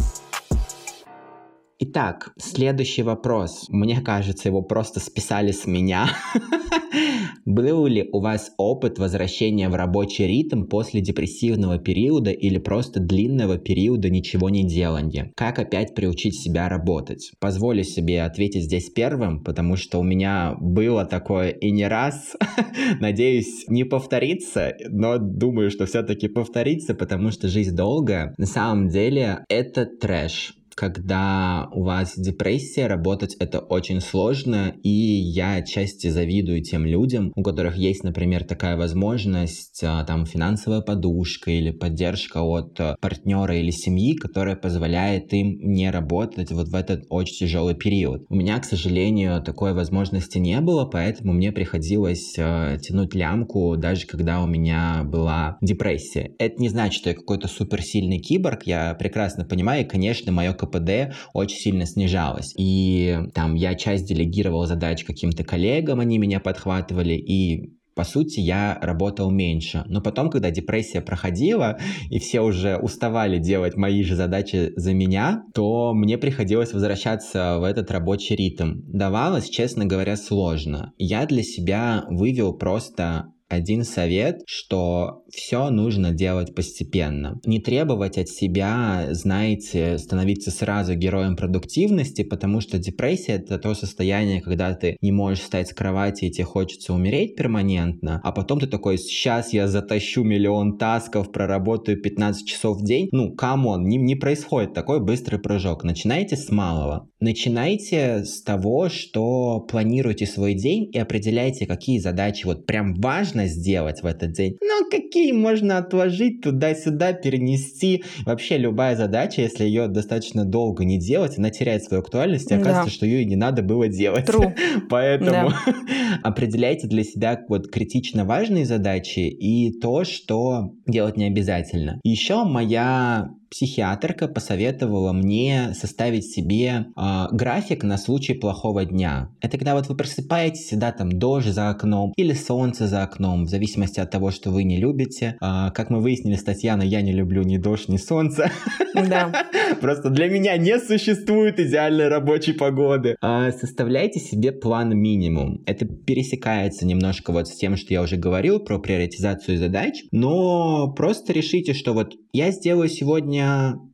Итак, 1.77 2.31
следующий 2.37 3.03
вопрос. 3.03 3.65
Мне 3.67 3.99
кажется, 3.99 4.47
его 4.47 4.61
просто 4.61 5.01
списали 5.01 5.51
с 5.51 5.65
меня. 5.65 6.07
Был 7.45 7.85
ли 7.85 8.07
у 8.13 8.21
вас 8.21 8.53
опыт 8.57 8.97
возвращения 8.97 9.67
в 9.67 9.75
рабочий 9.75 10.25
ритм 10.25 10.67
после 10.67 11.01
депрессивного 11.01 11.77
периода 11.77 12.31
или 12.31 12.59
просто 12.59 13.01
длинного 13.01 13.57
периода 13.57 14.09
ничего 14.09 14.49
не 14.49 14.63
делания? 14.63 15.33
Как 15.35 15.59
опять 15.59 15.93
приучить 15.93 16.39
себя 16.39 16.69
работать? 16.69 17.33
Позволю 17.41 17.83
себе 17.83 18.23
ответить 18.23 18.63
здесь 18.63 18.89
первым, 18.89 19.43
потому 19.43 19.75
что 19.75 19.99
у 19.99 20.03
меня 20.03 20.55
было 20.61 21.03
такое 21.03 21.49
и 21.49 21.71
не 21.71 21.89
раз. 21.89 22.37
Надеюсь, 23.01 23.65
не 23.67 23.83
повторится, 23.83 24.73
но 24.87 25.17
думаю, 25.17 25.71
что 25.71 25.85
все-таки 25.87 26.29
повторится, 26.29 26.95
потому 26.95 27.31
что 27.31 27.49
жизнь 27.49 27.75
долгая. 27.75 28.33
На 28.37 28.45
самом 28.45 28.87
деле 28.87 29.43
это 29.49 29.85
трэш 29.85 30.55
когда 30.75 31.69
у 31.71 31.83
вас 31.83 32.13
депрессия, 32.17 32.87
работать 32.87 33.35
это 33.39 33.59
очень 33.59 34.01
сложно, 34.01 34.73
и 34.83 34.89
я 34.89 35.55
отчасти 35.55 36.07
завидую 36.07 36.61
тем 36.61 36.85
людям, 36.85 37.31
у 37.35 37.43
которых 37.43 37.77
есть, 37.77 38.03
например, 38.03 38.43
такая 38.43 38.75
возможность, 38.75 39.81
а, 39.83 40.03
там, 40.03 40.25
финансовая 40.25 40.81
подушка 40.81 41.51
или 41.51 41.71
поддержка 41.71 42.41
от 42.43 42.79
а, 42.79 42.97
партнера 42.99 43.57
или 43.57 43.71
семьи, 43.71 44.15
которая 44.15 44.55
позволяет 44.55 45.33
им 45.33 45.57
не 45.61 45.89
работать 45.89 46.51
вот 46.51 46.67
в 46.67 46.75
этот 46.75 47.05
очень 47.09 47.37
тяжелый 47.37 47.75
период. 47.75 48.25
У 48.29 48.35
меня, 48.35 48.59
к 48.59 48.65
сожалению, 48.65 49.41
такой 49.41 49.73
возможности 49.73 50.37
не 50.37 50.59
было, 50.59 50.85
поэтому 50.85 51.33
мне 51.33 51.51
приходилось 51.51 52.35
э, 52.37 52.77
тянуть 52.81 53.15
лямку, 53.15 53.75
даже 53.77 54.05
когда 54.07 54.41
у 54.41 54.47
меня 54.47 55.03
была 55.05 55.57
депрессия. 55.61 56.31
Это 56.37 56.61
не 56.61 56.69
значит, 56.69 56.99
что 56.99 57.09
я 57.09 57.15
какой-то 57.15 57.47
суперсильный 57.47 58.19
киборг, 58.19 58.63
я 58.63 58.93
прекрасно 58.95 59.45
понимаю, 59.45 59.85
и, 59.85 59.87
конечно, 59.87 60.31
мое 60.31 60.53
КПД 60.65 61.15
очень 61.33 61.57
сильно 61.57 61.85
снижалось. 61.85 62.53
И 62.57 63.17
там 63.33 63.55
я 63.55 63.75
часть 63.75 64.07
делегировал 64.07 64.65
задач 64.65 65.03
каким-то 65.03 65.43
коллегам, 65.43 65.99
они 65.99 66.17
меня 66.17 66.39
подхватывали, 66.39 67.13
и 67.13 67.75
по 67.95 68.03
сути, 68.03 68.41
я 68.41 68.77
работал 68.81 69.31
меньше. 69.31 69.85
Но 69.87 70.01
потом, 70.01 70.29
когда 70.29 70.51
депрессия 70.51 70.99
проходила, 70.99 71.79
и 72.09 72.19
все 72.19 72.41
уже 72.41 72.75
уставали 72.75 73.39
делать 73.39 73.77
мои 73.77 74.03
же 74.03 74.15
задачи 74.15 74.73
за 74.75 74.93
меня, 74.93 75.43
то 75.53 75.93
мне 75.93 76.17
приходилось 76.17 76.73
возвращаться 76.73 77.57
в 77.57 77.63
этот 77.63 77.89
рабочий 77.91 78.35
ритм. 78.35 78.81
Давалось, 78.85 79.49
честно 79.49 79.85
говоря, 79.85 80.17
сложно. 80.17 80.91
Я 80.97 81.25
для 81.25 81.41
себя 81.41 82.03
вывел 82.09 82.53
просто 82.53 83.31
один 83.47 83.83
совет, 83.83 84.41
что 84.45 85.23
все 85.35 85.69
нужно 85.69 86.11
делать 86.11 86.55
постепенно. 86.55 87.39
Не 87.45 87.59
требовать 87.59 88.17
от 88.17 88.29
себя, 88.29 89.07
знаете, 89.11 89.97
становиться 89.97 90.49
сразу 90.49 90.95
героем 90.95 91.35
продуктивности, 91.35 92.23
потому 92.23 92.61
что 92.61 92.77
депрессия 92.77 93.33
это 93.33 93.59
то 93.59 93.73
состояние, 93.73 94.41
когда 94.41 94.73
ты 94.73 94.97
не 95.01 95.11
можешь 95.11 95.43
встать 95.43 95.67
с 95.69 95.73
кровати 95.73 96.25
и 96.25 96.31
тебе 96.31 96.45
хочется 96.45 96.93
умереть 96.93 97.35
перманентно, 97.35 98.21
а 98.23 98.31
потом 98.31 98.59
ты 98.59 98.67
такой, 98.67 98.97
сейчас 98.97 99.53
я 99.53 99.67
затащу 99.67 100.23
миллион 100.23 100.77
тасков, 100.77 101.31
проработаю 101.31 102.01
15 102.01 102.47
часов 102.47 102.77
в 102.77 102.85
день. 102.85 103.09
Ну, 103.11 103.33
come 103.33 103.63
on, 103.63 103.85
не, 103.85 103.97
не 103.97 104.15
происходит 104.15 104.73
такой 104.73 104.99
быстрый 104.99 105.37
прыжок. 105.37 105.83
Начинайте 105.83 106.37
с 106.37 106.49
малого. 106.49 107.09
Начинайте 107.19 108.23
с 108.23 108.41
того, 108.41 108.89
что 108.89 109.59
планируйте 109.59 110.25
свой 110.25 110.53
день 110.53 110.89
и 110.91 110.99
определяйте, 110.99 111.65
какие 111.65 111.99
задачи 111.99 112.45
вот 112.45 112.65
прям 112.65 112.93
важно 112.93 113.47
сделать 113.47 114.03
в 114.03 114.05
этот 114.05 114.33
день. 114.33 114.57
Ну, 114.61 114.89
какие 114.89 115.24
можно 115.33 115.77
отложить 115.77 116.41
туда-сюда, 116.41 117.13
перенести. 117.13 118.03
Вообще 118.25 118.57
любая 118.57 118.95
задача, 118.95 119.41
если 119.41 119.65
ее 119.65 119.87
достаточно 119.87 120.45
долго 120.45 120.85
не 120.85 120.99
делать, 120.99 121.37
она 121.37 121.49
теряет 121.49 121.83
свою 121.83 122.01
актуальность, 122.01 122.51
и 122.51 122.55
оказывается, 122.55 122.91
да. 122.91 122.95
что 122.95 123.05
ее 123.05 123.23
и 123.23 123.25
не 123.25 123.35
надо 123.35 123.61
было 123.61 123.87
делать. 123.87 124.27
True. 124.27 124.55
Поэтому 124.89 125.31
да. 125.31 125.55
определяйте 126.23 126.87
для 126.87 127.03
себя 127.03 127.39
вот 127.47 127.69
критично 127.71 128.25
важные 128.25 128.65
задачи 128.65 129.19
и 129.19 129.77
то, 129.79 130.03
что 130.03 130.71
делать 130.87 131.17
не 131.17 131.25
обязательно. 131.25 131.99
Еще 132.03 132.43
моя 132.43 133.29
психиатрка 133.55 134.27
посоветовала 134.27 135.13
мне 135.13 135.73
составить 135.79 136.25
себе 136.25 136.87
э, 136.97 137.25
график 137.31 137.85
на 137.85 137.97
случай 137.97 138.33
плохого 138.33 138.83
дня. 138.83 139.29
Это 139.39 139.57
когда 139.57 139.75
вот 139.75 139.87
вы 139.87 139.95
просыпаетесь, 139.95 140.71
да, 140.73 140.91
там 140.91 141.17
дождь 141.17 141.47
за 141.47 141.69
окном 141.69 142.11
или 142.17 142.33
солнце 142.33 142.85
за 142.87 143.03
окном, 143.03 143.45
в 143.45 143.49
зависимости 143.49 144.01
от 144.01 144.11
того, 144.11 144.31
что 144.31 144.51
вы 144.51 144.65
не 144.65 144.77
любите. 144.77 145.37
Э, 145.41 145.71
как 145.73 145.89
мы 145.89 146.01
выяснили 146.01 146.35
с 146.35 146.43
Татьяной, 146.43 146.89
я 146.89 147.01
не 147.01 147.13
люблю 147.13 147.43
ни 147.43 147.55
дождь, 147.55 147.87
ни 147.87 147.95
солнце. 147.95 148.51
Да. 148.93 149.31
Просто 149.81 150.09
для 150.09 150.27
меня 150.27 150.57
не 150.57 150.77
существует 150.77 151.57
идеальной 151.57 152.09
рабочей 152.09 152.51
погоды. 152.51 153.15
Э, 153.21 153.51
составляйте 153.57 154.19
себе 154.19 154.51
план 154.51 154.97
минимум. 154.97 155.63
Это 155.65 155.85
пересекается 155.85 156.85
немножко 156.85 157.31
вот 157.31 157.47
с 157.47 157.55
тем, 157.55 157.77
что 157.77 157.93
я 157.93 158.01
уже 158.01 158.17
говорил 158.17 158.59
про 158.59 158.79
приоритизацию 158.79 159.57
задач, 159.57 160.03
но 160.11 160.91
просто 160.91 161.31
решите, 161.31 161.73
что 161.73 161.93
вот 161.93 162.15
я 162.33 162.51
сделаю 162.51 162.89
сегодня 162.89 163.44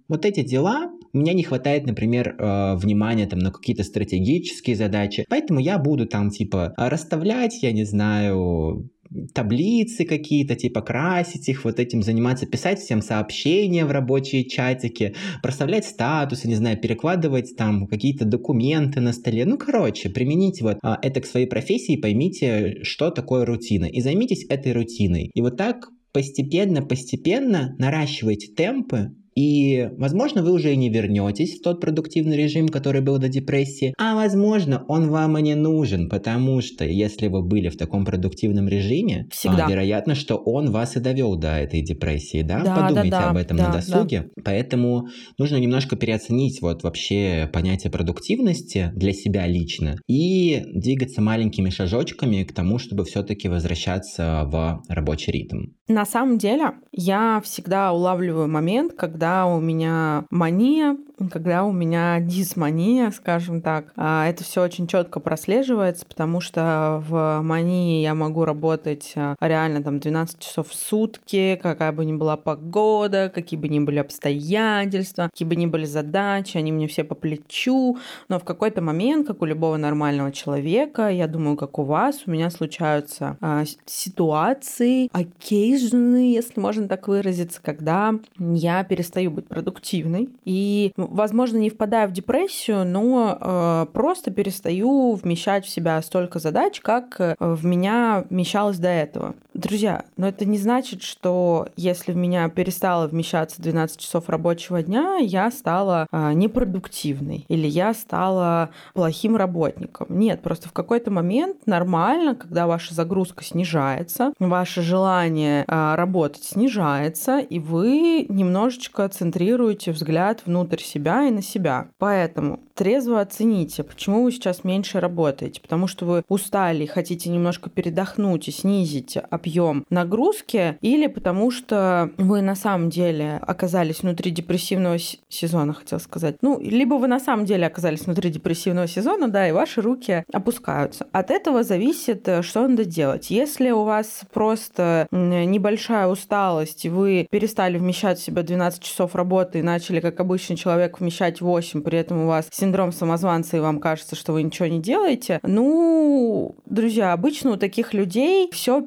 вот 0.08 0.26
эти 0.26 0.44
дела, 0.44 0.92
у 1.14 1.18
меня 1.18 1.34
не 1.34 1.44
хватает, 1.44 1.86
например, 1.86 2.36
э, 2.38 2.76
внимания 2.76 3.28
там 3.28 3.40
на 3.40 3.52
какие-то 3.52 3.84
стратегические 3.84 4.76
задачи, 4.76 5.26
поэтому 5.30 5.60
я 5.60 5.78
буду 5.78 6.06
там 6.06 6.30
типа 6.30 6.74
расставлять, 6.78 7.62
я 7.64 7.72
не 7.72 7.84
знаю, 7.84 8.90
таблицы 9.34 10.06
какие-то, 10.06 10.56
типа 10.56 10.82
красить 10.82 11.50
их, 11.50 11.66
вот 11.66 11.80
этим 11.80 12.02
заниматься, 12.02 12.46
писать 12.46 12.80
всем 12.80 13.02
сообщения 13.02 13.86
в 13.86 13.92
рабочие 13.92 14.46
чатики, 14.46 15.16
проставлять 15.44 15.86
статусы, 15.86 16.48
не 16.48 16.56
знаю, 16.56 16.78
перекладывать 16.78 17.56
там 17.58 17.88
какие-то 17.88 18.26
документы 18.26 19.02
на 19.02 19.14
столе. 19.14 19.46
Ну, 19.46 19.58
короче, 19.58 20.10
примените 20.10 20.64
вот 20.64 20.78
а, 20.82 20.98
это 21.02 21.22
к 21.22 21.26
своей 21.26 21.48
профессии, 21.48 21.98
поймите, 21.98 22.84
что 22.84 23.10
такое 23.10 23.46
рутина, 23.46 23.86
и 23.86 24.02
займитесь 24.02 24.46
этой 24.50 24.72
рутиной. 24.72 25.32
И 25.34 25.42
вот 25.42 25.58
так 25.58 25.90
постепенно-постепенно 26.14 27.76
наращивайте 27.78 28.54
темпы, 28.54 29.12
и, 29.36 29.89
возможно, 29.98 30.44
вы 30.44 30.52
уже 30.52 30.74
и 30.74 30.78
не 30.78 30.89
вернетесь 30.89 31.60
в 31.60 31.62
тот 31.62 31.80
продуктивный 31.80 32.38
режим, 32.38 32.67
который 32.67 33.02
был 33.02 33.17
до 33.17 33.30
депрессии, 33.30 33.94
а, 33.98 34.15
возможно, 34.15 34.86
он 34.88 35.10
вам 35.10 35.38
и 35.38 35.41
не 35.41 35.56
нужен, 35.56 36.10
потому 36.10 36.62
что 36.62 36.86
если 36.86 37.28
вы 37.28 37.41
были 37.41 37.70
в 37.70 37.78
таком 37.78 38.06
продуктивном 38.06 38.67
режиме, 38.67 39.28
Всегда. 39.32 39.65
А, 39.65 39.70
вероятно, 39.70 40.15
что 40.15 40.36
он 40.36 40.72
вас 40.72 40.98
и 40.98 41.00
довел 41.00 41.36
до 41.36 41.58
этой 41.58 41.82
депрессии, 41.82 42.41
да? 42.41 42.63
да 42.63 42.76
Подумайте 42.76 43.12
да, 43.12 43.22
да, 43.22 43.30
об 43.30 43.38
этом 43.38 43.58
да, 43.58 43.67
на 43.67 43.74
досуге. 43.74 44.30
Да. 44.36 44.44
Поэтому 44.46 45.08
нужно 45.38 45.58
немножко 45.58 45.96
переоценить 45.96 46.62
вот 46.62 46.84
вообще 46.84 47.50
понятие 47.52 47.91
продуктивности 47.91 48.91
для 48.96 49.13
себя 49.13 49.48
лично 49.48 49.96
и 50.08 50.63
двигаться 50.74 51.22
маленькими 51.22 51.70
шажочками 51.70 52.44
к 52.44 52.54
тому, 52.54 52.80
чтобы 52.80 53.06
все-таки 53.06 53.48
возвращаться 53.48 54.44
в 54.46 54.84
рабочий 54.89 55.32
ритм. 55.32 55.65
На 55.88 56.06
самом 56.06 56.38
деле, 56.38 56.72
я 56.91 57.41
всегда 57.44 57.91
улавливаю 57.91 58.48
момент, 58.48 58.94
когда 58.94 59.21
у 59.48 59.60
меня 59.60 60.26
мания, 60.30 60.98
когда 61.32 61.64
у 61.64 61.72
меня 61.72 62.20
дисмания, 62.20 63.12
скажем 63.12 63.62
так. 63.62 63.94
А, 63.96 64.28
это 64.28 64.44
все 64.44 64.64
очень 64.64 64.88
четко 64.88 65.20
прослеживается, 65.20 66.06
потому 66.06 66.42
что 66.42 67.04
в 67.08 67.42
мании 67.42 68.02
я 68.02 68.14
могу 68.14 68.46
работать 68.46 69.14
а, 69.16 69.36
реально 69.40 69.84
там 69.84 70.00
12 70.00 70.40
часов 70.40 70.70
в 70.70 70.76
сутки, 70.76 71.60
какая 71.62 71.92
бы 71.92 72.06
ни 72.06 72.14
была 72.14 72.38
погода, 72.38 73.32
какие 73.34 73.60
бы 73.60 73.70
ни 73.70 73.80
были 73.80 74.00
обстоятельства, 74.00 75.30
какие 75.32 75.48
бы 75.48 75.56
ни 75.56 75.66
были 75.66 75.86
задачи, 75.86 76.58
они 76.58 76.72
мне 76.72 76.88
все 76.88 77.04
по 77.04 77.16
плечу. 77.16 77.98
Но 78.30 78.40
в 78.40 78.44
какой-то 78.44 78.82
момент, 78.82 79.28
как 79.28 79.42
у 79.42 79.46
любого 79.46 79.78
нормального 79.78 80.32
человека, 80.32 81.10
я 81.10 81.28
думаю, 81.28 81.58
как 81.58 81.80
у 81.80 81.84
вас, 81.84 82.24
у 82.26 82.32
меня 82.32 82.50
случаются 82.50 83.38
а, 83.42 83.64
ситуации, 83.86 85.10
окей, 85.14 85.72
occasionally, 85.72 86.32
если 86.32 86.60
можно 86.60 86.88
так 86.88 87.08
выразиться, 87.08 87.62
когда 87.62 88.14
я 88.40 88.84
перестаю 88.84 89.11
быть 89.32 89.47
продуктивной 89.47 90.30
и, 90.45 90.93
возможно, 90.95 91.58
не 91.58 91.69
впадаю 91.69 92.10
в 92.10 92.12
депрессию, 92.12 92.86
но 92.86 93.38
э, 93.39 93.86
просто 93.93 94.32
перестаю 94.32 95.13
вмещать 95.13 95.65
в 95.65 95.69
себя 95.69 96.02
столько 96.02 96.39
задач, 96.39 96.80
как 96.82 97.19
э, 97.19 97.36
в 97.39 97.65
меня 97.65 98.26
вмещалось 98.30 98.78
до 98.78 98.89
этого. 98.89 99.36
Друзья, 99.54 100.06
но 100.16 100.30
это 100.30 100.46
не 100.46 100.58
значит, 100.58 101.04
что 101.04 101.68
если 101.76 102.14
в 102.14 102.16
меня 102.16 102.48
перестало 102.48 103.08
вмещаться 103.08 103.62
12 103.62 104.00
часов 104.00 104.30
рабочего 104.30 104.82
дня, 104.82 105.18
я 105.18 105.52
стала 105.52 106.08
э, 106.10 106.32
непродуктивной 106.34 107.44
или 107.50 107.68
я 107.68 107.94
стала 107.94 108.70
плохим 108.94 109.36
работником. 109.36 110.08
Нет, 110.10 110.42
просто 110.42 110.70
в 110.70 110.72
какой-то 110.72 111.12
момент 111.12 111.68
нормально, 111.68 112.36
когда 112.36 112.66
ваша 112.66 112.94
загрузка 112.94 113.44
снижается, 113.44 114.32
ваше 114.40 114.82
желание 114.82 115.66
а, 115.68 115.98
работать 115.98 116.46
снижается, 116.46 117.40
и 117.40 117.60
вы 117.60 118.26
немножечко 118.30 119.08
центрируете 119.10 119.92
взгляд 119.92 120.44
внутрь 120.46 120.80
себя 120.80 121.28
и 121.28 121.32
на 121.32 121.42
себя. 121.42 121.90
Поэтому 121.98 122.62
трезво 122.74 123.22
оцените, 123.22 123.84
почему 123.84 124.24
вы 124.24 124.32
сейчас 124.32 124.64
меньше 124.64 125.00
работаете. 125.00 125.62
Потому 125.62 125.88
что 125.88 126.06
вы 126.06 126.24
устали 126.30 126.86
хотите 126.86 127.30
немножко 127.30 127.70
передохнуть 127.70 128.48
и 128.48 128.52
снизить 128.52 129.18
объем 129.41 129.86
нагрузки, 129.89 130.77
или 130.82 131.08
потому 131.08 131.49
что 131.51 132.12
вы 132.17 132.41
на 132.41 132.56
самом 132.56 132.89
деле 132.89 133.39
оказались 133.41 134.01
внутри 134.01 134.30
депрессивного 134.32 134.97
сезона, 135.30 135.73
хотел 135.73 135.99
сказать. 135.99 136.36
Ну, 136.41 136.60
либо 136.62 136.95
вы 136.95 137.08
на 137.08 137.19
самом 137.19 137.45
деле 137.45 137.65
оказались 137.65 138.06
внутри 138.06 138.30
депрессивного 138.30 138.88
сезона, 138.88 139.27
да, 139.27 139.47
и 139.47 139.51
ваши 139.51 139.82
руки 139.82 140.23
опускаются. 140.32 141.08
От 141.12 141.32
этого 141.32 141.63
зависит, 141.63 142.27
э, 142.27 142.43
что 142.43 142.67
надо 142.67 142.86
делать. 142.86 143.32
Если 143.32 143.71
у 143.71 143.84
вас 143.84 144.21
просто 144.32 145.08
не 145.12 145.45
небольшая 145.45 146.08
усталость, 146.08 146.86
вы 146.86 147.27
перестали 147.30 147.77
вмещать 147.77 148.19
в 148.19 148.23
себя 148.23 148.43
12 148.43 148.82
часов 148.84 149.15
работы 149.15 149.60
и 149.60 149.62
начали, 149.62 149.99
как 149.99 150.19
обычный 150.19 150.56
человек, 150.56 150.99
вмещать 150.99 151.41
8, 151.41 151.82
при 151.82 151.99
этом 151.99 152.23
у 152.23 152.27
вас 152.27 152.47
синдром 152.51 152.91
самозванца, 152.91 153.58
и 153.58 153.60
вам 153.60 153.80
кажется, 153.80 154.15
что 154.15 154.34
вы 154.34 154.43
ничего 154.43 154.67
не 154.67 154.80
делаете, 154.80 155.39
ну, 155.43 156.56
друзья, 156.65 157.13
обычно 157.13 157.51
у 157.51 157.58
таких 157.58 157.93
людей 157.93 158.49
все 158.51 158.82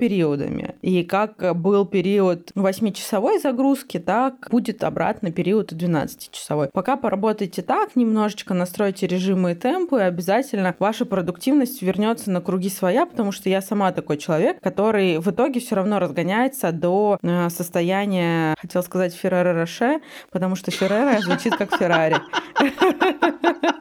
периодами. 0.45 0.75
И 0.83 1.05
как 1.05 1.57
был 1.57 1.85
период 1.87 2.51
8-часовой 2.55 3.39
загрузки, 3.41 3.99
так 3.99 4.49
будет 4.51 4.85
обратно 4.85 5.31
период 5.31 5.73
12-часовой. 5.73 6.69
Пока 6.73 6.97
поработайте 6.97 7.63
так, 7.63 7.97
немножечко 7.97 8.55
настройте 8.55 9.07
режимы 9.07 9.53
и 9.53 9.55
темпы, 9.55 9.99
и 9.99 10.03
обязательно 10.03 10.75
ваша 10.79 11.05
продуктивность 11.05 11.83
вернется 11.83 12.31
на 12.31 12.41
круги 12.41 12.69
своя, 12.69 13.07
потому 13.07 13.33
что 13.33 13.49
я 13.49 13.61
сама 13.61 13.93
такой 13.93 14.19
человек, 14.19 14.61
который 14.61 15.19
в 15.19 15.31
итоге 15.31 15.61
все 15.61 15.77
равно 15.77 15.99
разгоняется 15.99 16.73
до 16.73 17.19
э, 17.23 17.49
состояния, 17.51 18.55
хотел 18.59 18.83
сказать 18.83 19.15
Феррера 19.15 19.55
Роше, 19.55 20.01
потому 20.31 20.57
что 20.57 20.71
Феррера 20.71 21.21
звучит 21.21 21.57
как 21.57 21.77
Феррари. 21.77 22.17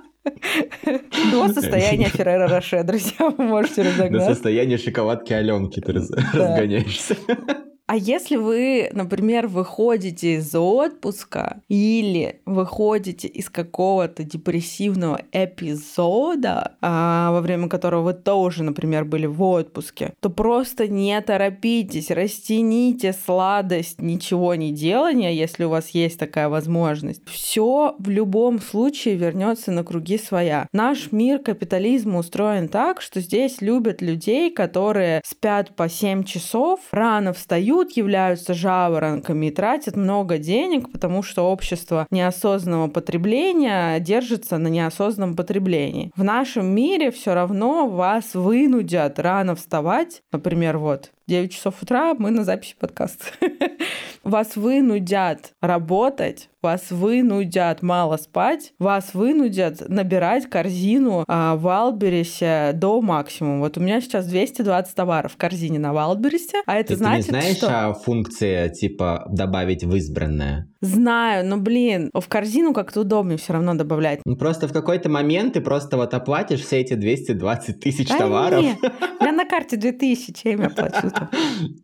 До 1.31 1.47
состояния 1.49 2.07
Феррера 2.09 2.47
Роше, 2.47 2.83
друзья, 2.83 3.29
вы 3.29 3.43
можете 3.43 3.81
разогнаться. 3.83 4.29
До 4.29 4.33
состояния 4.35 4.77
шоколадки 4.77 5.33
Аленки 5.33 5.79
ты 5.79 5.91
разгоняешься. 5.91 7.17
А 7.85 7.97
если 7.97 8.37
вы, 8.37 8.89
например, 8.93 9.47
выходите 9.47 10.35
из 10.35 10.55
отпуска 10.55 11.61
или 11.67 12.41
выходите 12.45 13.27
из 13.27 13.49
какого-то 13.49 14.23
депрессивного 14.23 15.19
эпизода, 15.33 16.77
а, 16.81 17.31
во 17.31 17.41
время 17.41 17.67
которого 17.67 18.03
вы 18.03 18.13
тоже, 18.13 18.63
например, 18.63 19.03
были 19.03 19.25
в 19.25 19.41
отпуске, 19.43 20.13
то 20.21 20.29
просто 20.29 20.87
не 20.87 21.19
торопитесь, 21.19 22.09
растяните 22.09 23.11
сладость 23.11 24.01
ничего 24.01 24.55
не 24.55 24.71
делания, 24.71 25.31
если 25.31 25.65
у 25.65 25.69
вас 25.69 25.89
есть 25.89 26.17
такая 26.17 26.47
возможность. 26.47 27.21
Все 27.27 27.95
в 27.99 28.07
любом 28.07 28.61
случае 28.61 29.15
вернется 29.15 29.71
на 29.73 29.83
круги 29.83 30.17
своя. 30.17 30.69
Наш 30.71 31.11
мир 31.11 31.39
капитализма 31.39 32.19
устроен 32.19 32.69
так, 32.69 33.01
что 33.01 33.19
здесь 33.19 33.59
любят 33.59 34.01
людей, 34.01 34.51
которые 34.51 35.21
спят 35.25 35.75
по 35.75 35.89
7 35.89 36.23
часов, 36.23 36.79
рано 36.91 37.33
встают, 37.33 37.72
пьют, 37.73 37.91
являются 37.97 38.53
жаворонками 38.53 39.47
и 39.47 39.51
тратят 39.51 39.95
много 39.95 40.37
денег, 40.37 40.91
потому 40.91 41.23
что 41.23 41.51
общество 41.51 42.05
неосознанного 42.11 42.87
потребления 42.87 43.99
держится 43.99 44.57
на 44.57 44.67
неосознанном 44.67 45.35
потреблении. 45.35 46.11
В 46.15 46.23
нашем 46.23 46.67
мире 46.67 47.11
все 47.11 47.33
равно 47.33 47.87
вас 47.87 48.35
вынудят 48.35 49.19
рано 49.19 49.55
вставать. 49.55 50.21
Например, 50.31 50.77
вот 50.77 51.11
9 51.27 51.51
часов 51.51 51.81
утра 51.81 52.13
мы 52.13 52.31
на 52.31 52.43
записи 52.43 52.75
подкаста. 52.77 53.25
Вас 54.23 54.55
вынудят 54.55 55.53
работать, 55.59 56.49
вас 56.61 56.91
вынудят 56.91 57.81
мало 57.81 58.15
спать, 58.15 58.71
вас 58.79 59.13
вынудят 59.13 59.89
набирать 59.89 60.49
корзину 60.49 61.25
а, 61.27 61.57
в 61.57 61.67
Wildberries 61.67 62.71
до 62.71 63.01
максимума. 63.01 63.59
Вот 63.59 63.77
у 63.77 63.81
меня 63.81 63.99
сейчас 63.99 64.25
220 64.27 64.95
товаров 64.95 65.33
в 65.33 65.37
корзине 65.37 65.77
на 65.77 65.91
Wildberries, 65.91 66.53
а 66.65 66.77
это 66.77 66.93
ты, 66.93 66.95
значит, 66.95 67.25
не 67.25 67.39
знаешь, 67.39 67.57
что... 67.57 67.67
а 67.89 67.93
функция 67.93 68.69
типа 68.69 69.25
добавить 69.29 69.83
в 69.83 69.93
избранное? 69.93 70.69
Знаю, 70.83 71.45
но, 71.47 71.57
блин, 71.57 72.09
в 72.13 72.27
корзину 72.27 72.73
как-то 72.73 73.01
удобнее 73.01 73.37
все 73.37 73.53
равно 73.53 73.73
добавлять. 73.73 74.19
Ну, 74.25 74.35
просто 74.35 74.67
в 74.67 74.73
какой-то 74.73 75.07
момент 75.07 75.53
ты 75.53 75.61
просто 75.61 75.95
вот 75.95 76.13
оплатишь 76.13 76.59
все 76.59 76.81
эти 76.81 76.95
220 76.95 77.79
тысяч 77.79 78.09
да 78.09 78.17
товаров. 78.17 78.61
Не. 78.61 78.77
У 79.19 79.23
меня 79.23 79.31
на 79.31 79.45
карте 79.45 79.77
2000, 79.77 80.33
чем 80.33 80.61
я 80.61 80.69
плачу 80.69 81.07
-то? 81.07 81.29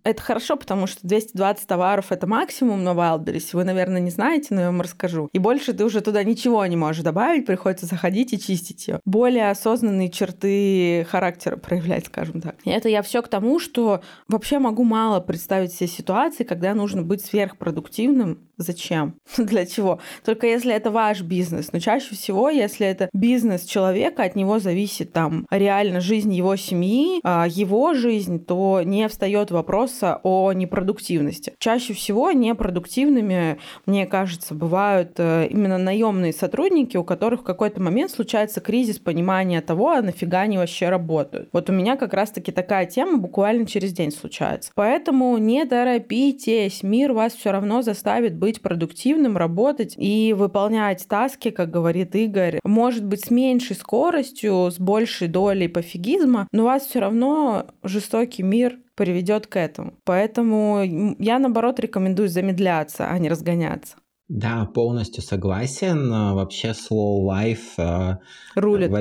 Это 0.03 0.21
хорошо, 0.21 0.57
потому 0.57 0.85
что 0.85 0.99
220 1.07 1.65
товаров— 1.65 2.07
это 2.09 2.27
максимум 2.27 2.83
на 2.83 2.89
Wildberries. 2.89 3.51
Вы, 3.53 3.63
наверное, 3.63 4.01
не 4.01 4.11
знаете, 4.11 4.47
но 4.49 4.59
я 4.59 4.67
вам 4.67 4.81
расскажу. 4.81 5.29
И 5.31 5.39
больше 5.39 5.71
ты 5.71 5.85
уже 5.85 6.01
туда 6.01 6.21
ничего 6.25 6.65
не 6.65 6.75
можешь 6.75 7.01
добавить, 7.01 7.45
приходится 7.45 7.85
заходить 7.85 8.33
и 8.33 8.39
чистить 8.39 8.85
ее. 8.89 8.99
Более 9.05 9.49
осознанные 9.49 10.09
черты 10.09 11.07
характера 11.09 11.55
проявлять, 11.55 12.07
скажем 12.07 12.41
так. 12.41 12.55
И 12.65 12.69
это 12.69 12.89
я 12.89 13.01
все 13.01 13.21
к 13.21 13.29
тому, 13.29 13.59
что 13.59 14.01
вообще 14.27 14.59
могу 14.59 14.83
мало 14.83 15.21
представить 15.21 15.71
себе 15.71 15.87
ситуации, 15.87 16.43
когда 16.43 16.73
нужно 16.73 17.01
быть 17.01 17.23
сверхпродуктивным 17.23 18.39
Зачем? 18.59 19.15
Для 19.37 19.65
чего? 19.65 19.99
Только 20.25 20.45
если 20.45 20.73
это 20.73 20.91
ваш 20.91 21.21
бизнес. 21.21 21.71
Но 21.71 21.79
чаще 21.79 22.13
всего, 22.13 22.49
если 22.49 22.85
это 22.85 23.09
бизнес 23.13 23.63
человека, 23.63 24.23
от 24.23 24.35
него 24.35 24.59
зависит 24.59 25.13
там 25.13 25.47
реально 25.49 26.01
жизнь 26.01 26.33
его 26.33 26.57
семьи, 26.57 27.21
а, 27.23 27.47
его 27.49 27.93
жизнь, 27.93 28.43
то 28.43 28.81
не 28.83 29.07
встает 29.07 29.51
вопроса 29.51 30.19
о 30.23 30.51
непродуктивности. 30.51 31.53
Чаще 31.57 31.93
всего 31.93 32.31
непродуктивными, 32.31 33.59
мне 33.85 34.05
кажется, 34.05 34.53
бывают 34.53 35.13
э, 35.17 35.47
именно 35.49 35.77
наемные 35.77 36.33
сотрудники, 36.33 36.97
у 36.97 37.05
которых 37.05 37.41
в 37.41 37.45
какой-то 37.45 37.81
момент 37.81 38.11
случается 38.11 38.59
кризис 38.59 38.99
понимания 38.99 39.61
того, 39.61 39.91
а 39.91 40.01
нафига 40.01 40.41
они 40.41 40.57
вообще 40.57 40.89
работают. 40.89 41.47
Вот 41.53 41.69
у 41.69 41.73
меня 41.73 41.95
как 41.95 42.13
раз-таки 42.13 42.51
такая 42.51 42.85
тема 42.87 43.19
буквально 43.19 43.65
через 43.65 43.93
день 43.93 44.11
случается. 44.11 44.71
Поэтому 44.75 45.37
не 45.37 45.65
торопитесь, 45.65 46.83
мир 46.83 47.13
вас 47.13 47.33
все 47.33 47.51
равно 47.51 47.81
заставит 47.81 48.35
быть 48.35 48.48
быть 48.49 48.61
продуктивным, 48.61 49.37
работать 49.37 49.93
и 49.97 50.33
выполнять 50.33 51.07
таски, 51.07 51.51
как 51.51 51.69
говорит 51.69 52.15
Игорь, 52.15 52.59
может 52.63 53.05
быть, 53.05 53.25
с 53.25 53.31
меньшей 53.31 53.75
скоростью, 53.75 54.71
с 54.71 54.79
большей 54.79 55.27
долей 55.27 55.67
пофигизма, 55.67 56.47
но 56.51 56.63
вас 56.63 56.85
все 56.85 56.99
равно 56.99 57.67
жестокий 57.83 58.43
мир 58.43 58.79
приведет 58.95 59.47
к 59.47 59.55
этому. 59.55 59.93
Поэтому 60.03 61.15
я, 61.19 61.39
наоборот, 61.39 61.79
рекомендую 61.79 62.27
замедляться, 62.27 63.07
а 63.07 63.17
не 63.19 63.29
разгоняться. 63.29 63.95
Да, 64.27 64.65
полностью 64.65 65.23
согласен. 65.23 66.11
Вообще 66.11 66.69
slow 66.69 67.25
life 67.27 67.77
э, 67.77 68.17
рулит. 68.55 68.91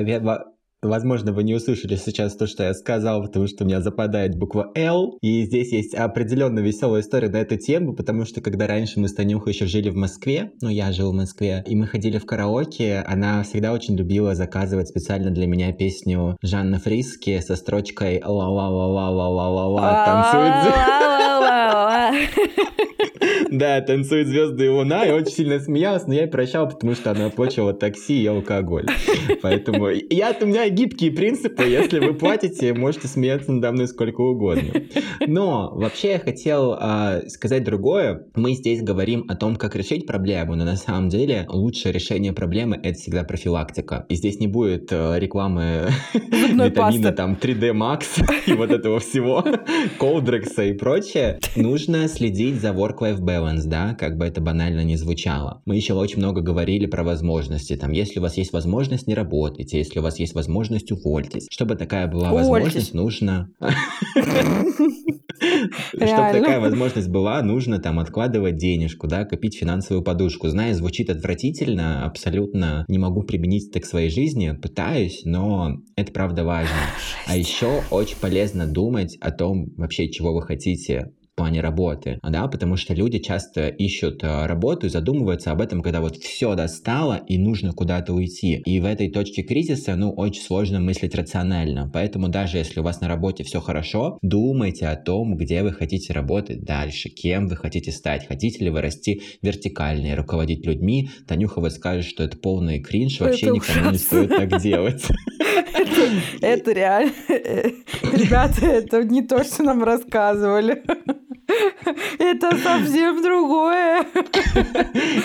Возможно, 0.81 1.33
вы 1.33 1.43
не 1.43 1.53
услышали 1.55 1.97
сейчас 1.97 2.37
то, 2.37 2.47
что 2.47 2.63
я 2.63 2.73
сказал, 2.73 3.21
потому 3.23 3.47
что 3.47 3.65
у 3.65 3.67
меня 3.67 3.81
западает 3.81 4.37
буква 4.37 4.71
«Л». 4.75 5.17
И 5.21 5.43
здесь 5.43 5.73
есть 5.73 5.93
определенно 5.93 6.59
веселая 6.59 7.01
история 7.01 7.27
на 7.27 7.35
эту 7.37 7.57
тему, 7.57 7.93
потому 7.93 8.23
что 8.23 8.39
когда 8.39 8.65
раньше 8.65 9.01
мы 9.01 9.09
с 9.09 9.13
Танюхой 9.13 9.51
еще 9.51 9.65
жили 9.65 9.89
в 9.89 9.95
Москве, 9.95 10.53
ну, 10.61 10.69
я 10.69 10.93
жил 10.93 11.11
в 11.11 11.15
Москве, 11.15 11.65
и 11.67 11.75
мы 11.75 11.85
ходили 11.85 12.17
в 12.17 12.25
караоке, 12.25 13.03
она 13.05 13.43
всегда 13.43 13.73
очень 13.73 13.97
любила 13.97 14.35
заказывать 14.35 14.87
специально 14.87 15.31
для 15.31 15.47
меня 15.47 15.73
песню 15.73 16.37
Жанны 16.41 16.79
Фриски 16.79 17.41
со 17.41 17.57
строчкой 17.57 18.21
«Ла-ла-ла-ла-ла-ла-ла-ла» 18.23 20.05
танцует. 20.31 20.75
Да, 23.59 23.81
танцуют 23.81 24.27
звезды 24.27 24.65
и 24.65 24.69
луна, 24.69 25.05
и 25.05 25.11
очень 25.11 25.31
сильно 25.31 25.59
смеялась, 25.59 26.07
но 26.07 26.13
я 26.13 26.23
и 26.25 26.27
прощал, 26.27 26.69
потому 26.69 26.93
что 26.93 27.11
она 27.11 27.25
оплачивала 27.25 27.73
такси 27.73 28.21
и 28.21 28.27
алкоголь. 28.27 28.85
Поэтому 29.41 29.89
я, 29.89 30.35
у 30.39 30.45
меня 30.45 30.69
гибкие 30.69 31.11
принципы, 31.11 31.63
если 31.63 31.99
вы 31.99 32.13
платите, 32.13 32.73
можете 32.73 33.07
смеяться 33.07 33.51
надо 33.51 33.71
мной 33.71 33.87
сколько 33.87 34.21
угодно. 34.21 34.71
Но 35.27 35.71
вообще 35.73 36.11
я 36.11 36.19
хотел 36.19 36.77
э, 36.79 37.27
сказать 37.27 37.63
другое. 37.63 38.25
Мы 38.35 38.53
здесь 38.53 38.81
говорим 38.81 39.25
о 39.27 39.35
том, 39.35 39.55
как 39.55 39.75
решить 39.75 40.05
проблему, 40.05 40.55
но 40.55 40.63
на 40.63 40.75
самом 40.75 41.09
деле 41.09 41.45
лучшее 41.49 41.91
решение 41.91 42.33
проблемы 42.33 42.79
это 42.81 42.97
всегда 42.97 43.23
профилактика. 43.23 44.05
И 44.09 44.15
здесь 44.15 44.39
не 44.39 44.47
будет 44.47 44.91
э, 44.91 45.19
рекламы 45.19 45.89
витамина 46.13 47.11
там 47.11 47.37
3D 47.39 47.73
Max 47.73 48.05
и 48.45 48.53
вот 48.53 48.71
этого 48.71 48.99
всего, 48.99 49.43
Колдрекса 49.99 50.63
и 50.63 50.73
прочее. 50.73 51.39
Нужно 51.55 52.07
следить 52.07 52.61
за 52.61 52.69
work-life 52.69 53.19
balance, 53.19 53.38
да, 53.65 53.95
как 53.95 54.17
бы 54.17 54.25
это 54.25 54.41
банально 54.41 54.83
не 54.83 54.95
звучало. 54.95 55.61
Мы 55.65 55.75
еще 55.75 55.93
очень 55.93 56.17
много 56.17 56.41
говорили 56.41 56.85
про 56.85 57.03
возможности. 57.03 57.75
Там, 57.75 57.91
если 57.91 58.19
у 58.19 58.21
вас 58.21 58.37
есть 58.37 58.53
возможность, 58.53 59.07
не 59.07 59.15
работайте. 59.15 59.77
Если 59.77 59.99
у 59.99 60.01
вас 60.01 60.19
есть 60.19 60.33
возможность, 60.33 60.91
увольтесь. 60.91 61.47
Чтобы 61.49 61.75
такая 61.75 62.07
была 62.07 62.31
возможность, 62.31 62.93
нужно... 62.93 63.49
Чтобы 65.93 66.33
такая 66.33 66.59
возможность 66.59 67.07
была, 67.07 67.41
нужно 67.41 67.79
там 67.79 67.99
откладывать 67.99 68.57
денежку, 68.57 69.07
да, 69.07 69.25
копить 69.25 69.57
финансовую 69.57 70.03
подушку. 70.03 70.49
Знаю, 70.49 70.75
звучит 70.75 71.09
отвратительно, 71.09 72.05
абсолютно 72.05 72.85
не 72.87 72.97
могу 72.97 73.23
применить 73.23 73.69
это 73.69 73.79
к 73.79 73.85
своей 73.85 74.09
жизни, 74.09 74.51
пытаюсь, 74.51 75.21
но 75.23 75.77
это 75.95 76.11
правда 76.11 76.43
важно. 76.43 76.75
А 77.27 77.37
еще 77.37 77.81
очень 77.89 78.17
полезно 78.17 78.67
думать 78.67 79.17
о 79.21 79.31
том 79.31 79.67
вообще, 79.77 80.09
чего 80.09 80.33
вы 80.33 80.41
хотите 80.41 81.11
плане 81.39 81.61
работы, 81.61 82.19
да, 82.21 82.47
потому 82.47 82.75
что 82.75 82.93
люди 82.93 83.19
часто 83.19 83.69
ищут 83.69 84.25
э, 84.25 84.45
работу 84.45 84.87
и 84.87 84.89
задумываются 84.89 85.51
об 85.51 85.61
этом, 85.61 85.81
когда 85.81 86.01
вот 86.01 86.17
все 86.17 86.53
достало 86.53 87.21
и 87.27 87.37
нужно 87.37 87.71
куда-то 87.71 88.13
уйти. 88.13 88.61
И 88.65 88.81
в 88.81 88.85
этой 88.85 89.09
точке 89.09 89.43
кризиса, 89.43 89.95
ну, 89.95 90.11
очень 90.11 90.41
сложно 90.41 90.81
мыслить 90.81 91.15
рационально. 91.15 91.89
Поэтому 91.93 92.27
даже 92.27 92.57
если 92.57 92.81
у 92.81 92.83
вас 92.83 92.99
на 92.99 93.07
работе 93.07 93.45
все 93.45 93.61
хорошо, 93.61 94.19
думайте 94.21 94.87
о 94.87 94.97
том, 94.97 95.37
где 95.37 95.63
вы 95.63 95.71
хотите 95.71 96.11
работать 96.11 96.65
дальше, 96.65 97.07
кем 97.07 97.47
вы 97.47 97.55
хотите 97.55 97.93
стать. 97.93 98.27
Хотите 98.27 98.65
ли 98.65 98.69
вы 98.69 98.81
расти 98.81 99.21
вертикально 99.41 100.07
и 100.07 100.15
руководить 100.15 100.65
людьми? 100.65 101.09
Танюха 101.25 101.61
вот 101.61 101.71
скажет, 101.71 102.03
что 102.03 102.23
это 102.23 102.37
полный 102.37 102.81
кринж, 102.81 103.21
вообще 103.21 103.45
это 103.45 103.55
никому 103.55 103.91
не 103.91 103.97
стоит 103.97 104.29
так 104.29 104.61
делать. 104.61 105.05
Это 106.41 106.71
реально. 106.73 107.13
Ребята, 108.11 108.65
это 108.65 109.03
не 109.03 109.21
то, 109.21 109.43
что 109.45 109.63
нам 109.63 109.83
рассказывали. 109.83 110.83
Это 112.19 112.57
совсем 112.57 113.21
другое. 113.21 114.05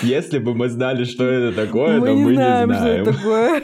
Если 0.01 0.39
бы 0.39 0.53
мы 0.53 0.69
знали, 0.69 1.03
что 1.03 1.25
это 1.25 1.55
такое, 1.55 1.99
мы 1.99 2.07
то 2.07 2.13
мы 2.13 2.31
не 2.31 2.35
знаем, 2.35 2.69
не 2.69 2.75
знаем. 2.75 3.03
что 3.03 3.11
это 3.11 3.17
такое. 3.17 3.63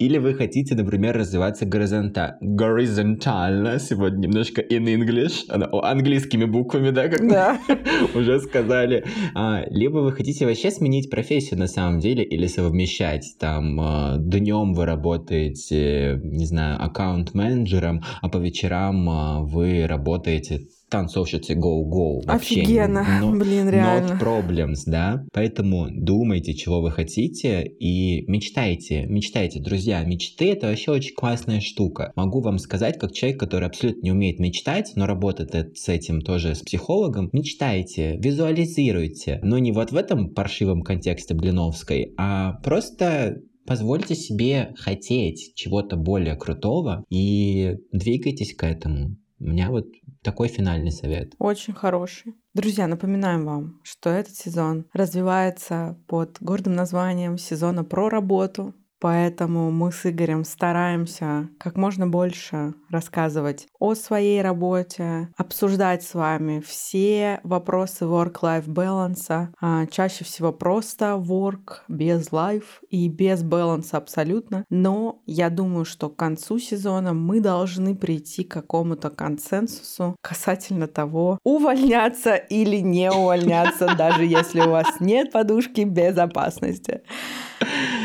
Или 0.00 0.18
вы 0.18 0.34
хотите, 0.34 0.74
например, 0.74 1.16
развиваться 1.16 1.66
горизонтально. 1.66 2.36
Горизонтально. 2.40 3.78
Сегодня 3.78 4.26
немножко 4.26 4.60
in 4.60 4.86
English. 4.86 5.48
Английскими 5.48 6.46
буквами, 6.46 6.90
да, 6.90 7.08
как 7.08 7.28
да. 7.28 7.60
уже 8.14 8.40
сказали. 8.40 9.04
А, 9.34 9.62
либо 9.70 9.98
вы 9.98 10.10
хотите 10.10 10.46
вообще 10.46 10.72
сменить 10.72 11.10
профессию 11.10 11.60
на 11.60 11.68
самом 11.68 12.00
деле 12.00 12.24
или 12.24 12.48
совмещать. 12.48 13.36
Там 13.38 13.80
а, 13.80 14.16
днем 14.18 14.74
вы 14.74 14.84
работаете, 14.84 16.20
не 16.24 16.46
знаю, 16.46 16.82
аккаунт-менеджером, 16.82 18.02
а 18.20 18.28
по 18.28 18.38
вечерам 18.38 19.08
а, 19.08 19.40
вы 19.42 19.86
работаете 19.86 20.66
танцовщицы 20.94 21.54
go-go. 21.54 22.22
Офигенно, 22.26 23.04
но, 23.20 23.32
блин, 23.32 23.68
реально. 23.68 24.12
Not 24.12 24.20
problems, 24.20 24.82
да? 24.86 25.24
Поэтому 25.32 25.88
думайте, 25.90 26.54
чего 26.54 26.80
вы 26.80 26.92
хотите 26.92 27.64
и 27.64 28.24
мечтайте, 28.30 29.04
мечтайте. 29.06 29.58
Друзья, 29.60 30.04
мечты— 30.04 30.50
это 30.52 30.68
вообще 30.68 30.92
очень 30.92 31.14
классная 31.16 31.60
штука. 31.60 32.12
Могу 32.14 32.40
вам 32.40 32.58
сказать, 32.58 32.96
как 32.98 33.12
человек, 33.12 33.40
который 33.40 33.66
абсолютно 33.66 34.02
не 34.02 34.12
умеет 34.12 34.38
мечтать, 34.38 34.92
но 34.94 35.06
работает 35.06 35.76
с 35.76 35.88
этим 35.88 36.20
тоже 36.20 36.54
с 36.54 36.60
психологом, 36.60 37.28
мечтайте, 37.32 38.16
визуализируйте. 38.18 39.40
Но 39.42 39.58
не 39.58 39.72
вот 39.72 39.90
в 39.90 39.96
этом 39.96 40.32
паршивом 40.32 40.82
контексте 40.82 41.34
Блиновской, 41.34 42.14
а 42.16 42.52
просто 42.62 43.38
позвольте 43.66 44.14
себе 44.14 44.74
хотеть 44.76 45.52
чего-то 45.56 45.96
более 45.96 46.36
крутого 46.36 47.04
и 47.10 47.78
двигайтесь 47.90 48.54
к 48.54 48.62
этому. 48.62 49.16
У 49.38 49.44
меня 49.44 49.70
вот 49.70 49.86
такой 50.22 50.48
финальный 50.48 50.92
совет. 50.92 51.34
Очень 51.38 51.74
хороший. 51.74 52.34
Друзья, 52.54 52.86
напоминаем 52.86 53.44
вам, 53.44 53.80
что 53.82 54.10
этот 54.10 54.36
сезон 54.36 54.86
развивается 54.92 55.98
под 56.06 56.38
гордым 56.40 56.74
названием 56.74 57.36
сезона 57.36 57.84
про 57.84 58.08
работу, 58.08 58.74
Поэтому 59.04 59.70
мы 59.70 59.92
с 59.92 60.06
Игорем 60.06 60.46
стараемся 60.46 61.50
как 61.58 61.76
можно 61.76 62.06
больше 62.06 62.72
рассказывать 62.88 63.68
о 63.78 63.94
своей 63.94 64.40
работе, 64.40 65.28
обсуждать 65.36 66.02
с 66.02 66.14
вами 66.14 66.60
все 66.66 67.38
вопросы 67.42 68.06
work-life 68.06 68.66
balance, 68.66 69.48
а 69.60 69.84
чаще 69.88 70.24
всего 70.24 70.54
просто 70.54 71.22
work 71.22 71.80
без 71.86 72.30
life 72.30 72.80
и 72.88 73.10
без 73.10 73.44
balance 73.44 73.88
абсолютно. 73.90 74.64
Но 74.70 75.20
я 75.26 75.50
думаю, 75.50 75.84
что 75.84 76.08
к 76.08 76.16
концу 76.16 76.58
сезона 76.58 77.12
мы 77.12 77.40
должны 77.40 77.94
прийти 77.94 78.42
к 78.42 78.52
какому-то 78.52 79.10
консенсусу 79.10 80.16
касательно 80.22 80.86
того, 80.86 81.38
увольняться 81.44 82.36
или 82.36 82.78
не 82.78 83.10
увольняться, 83.10 83.94
даже 83.98 84.24
если 84.24 84.62
у 84.62 84.70
вас 84.70 84.86
нет 84.98 85.30
подушки 85.30 85.82
безопасности. 85.82 87.02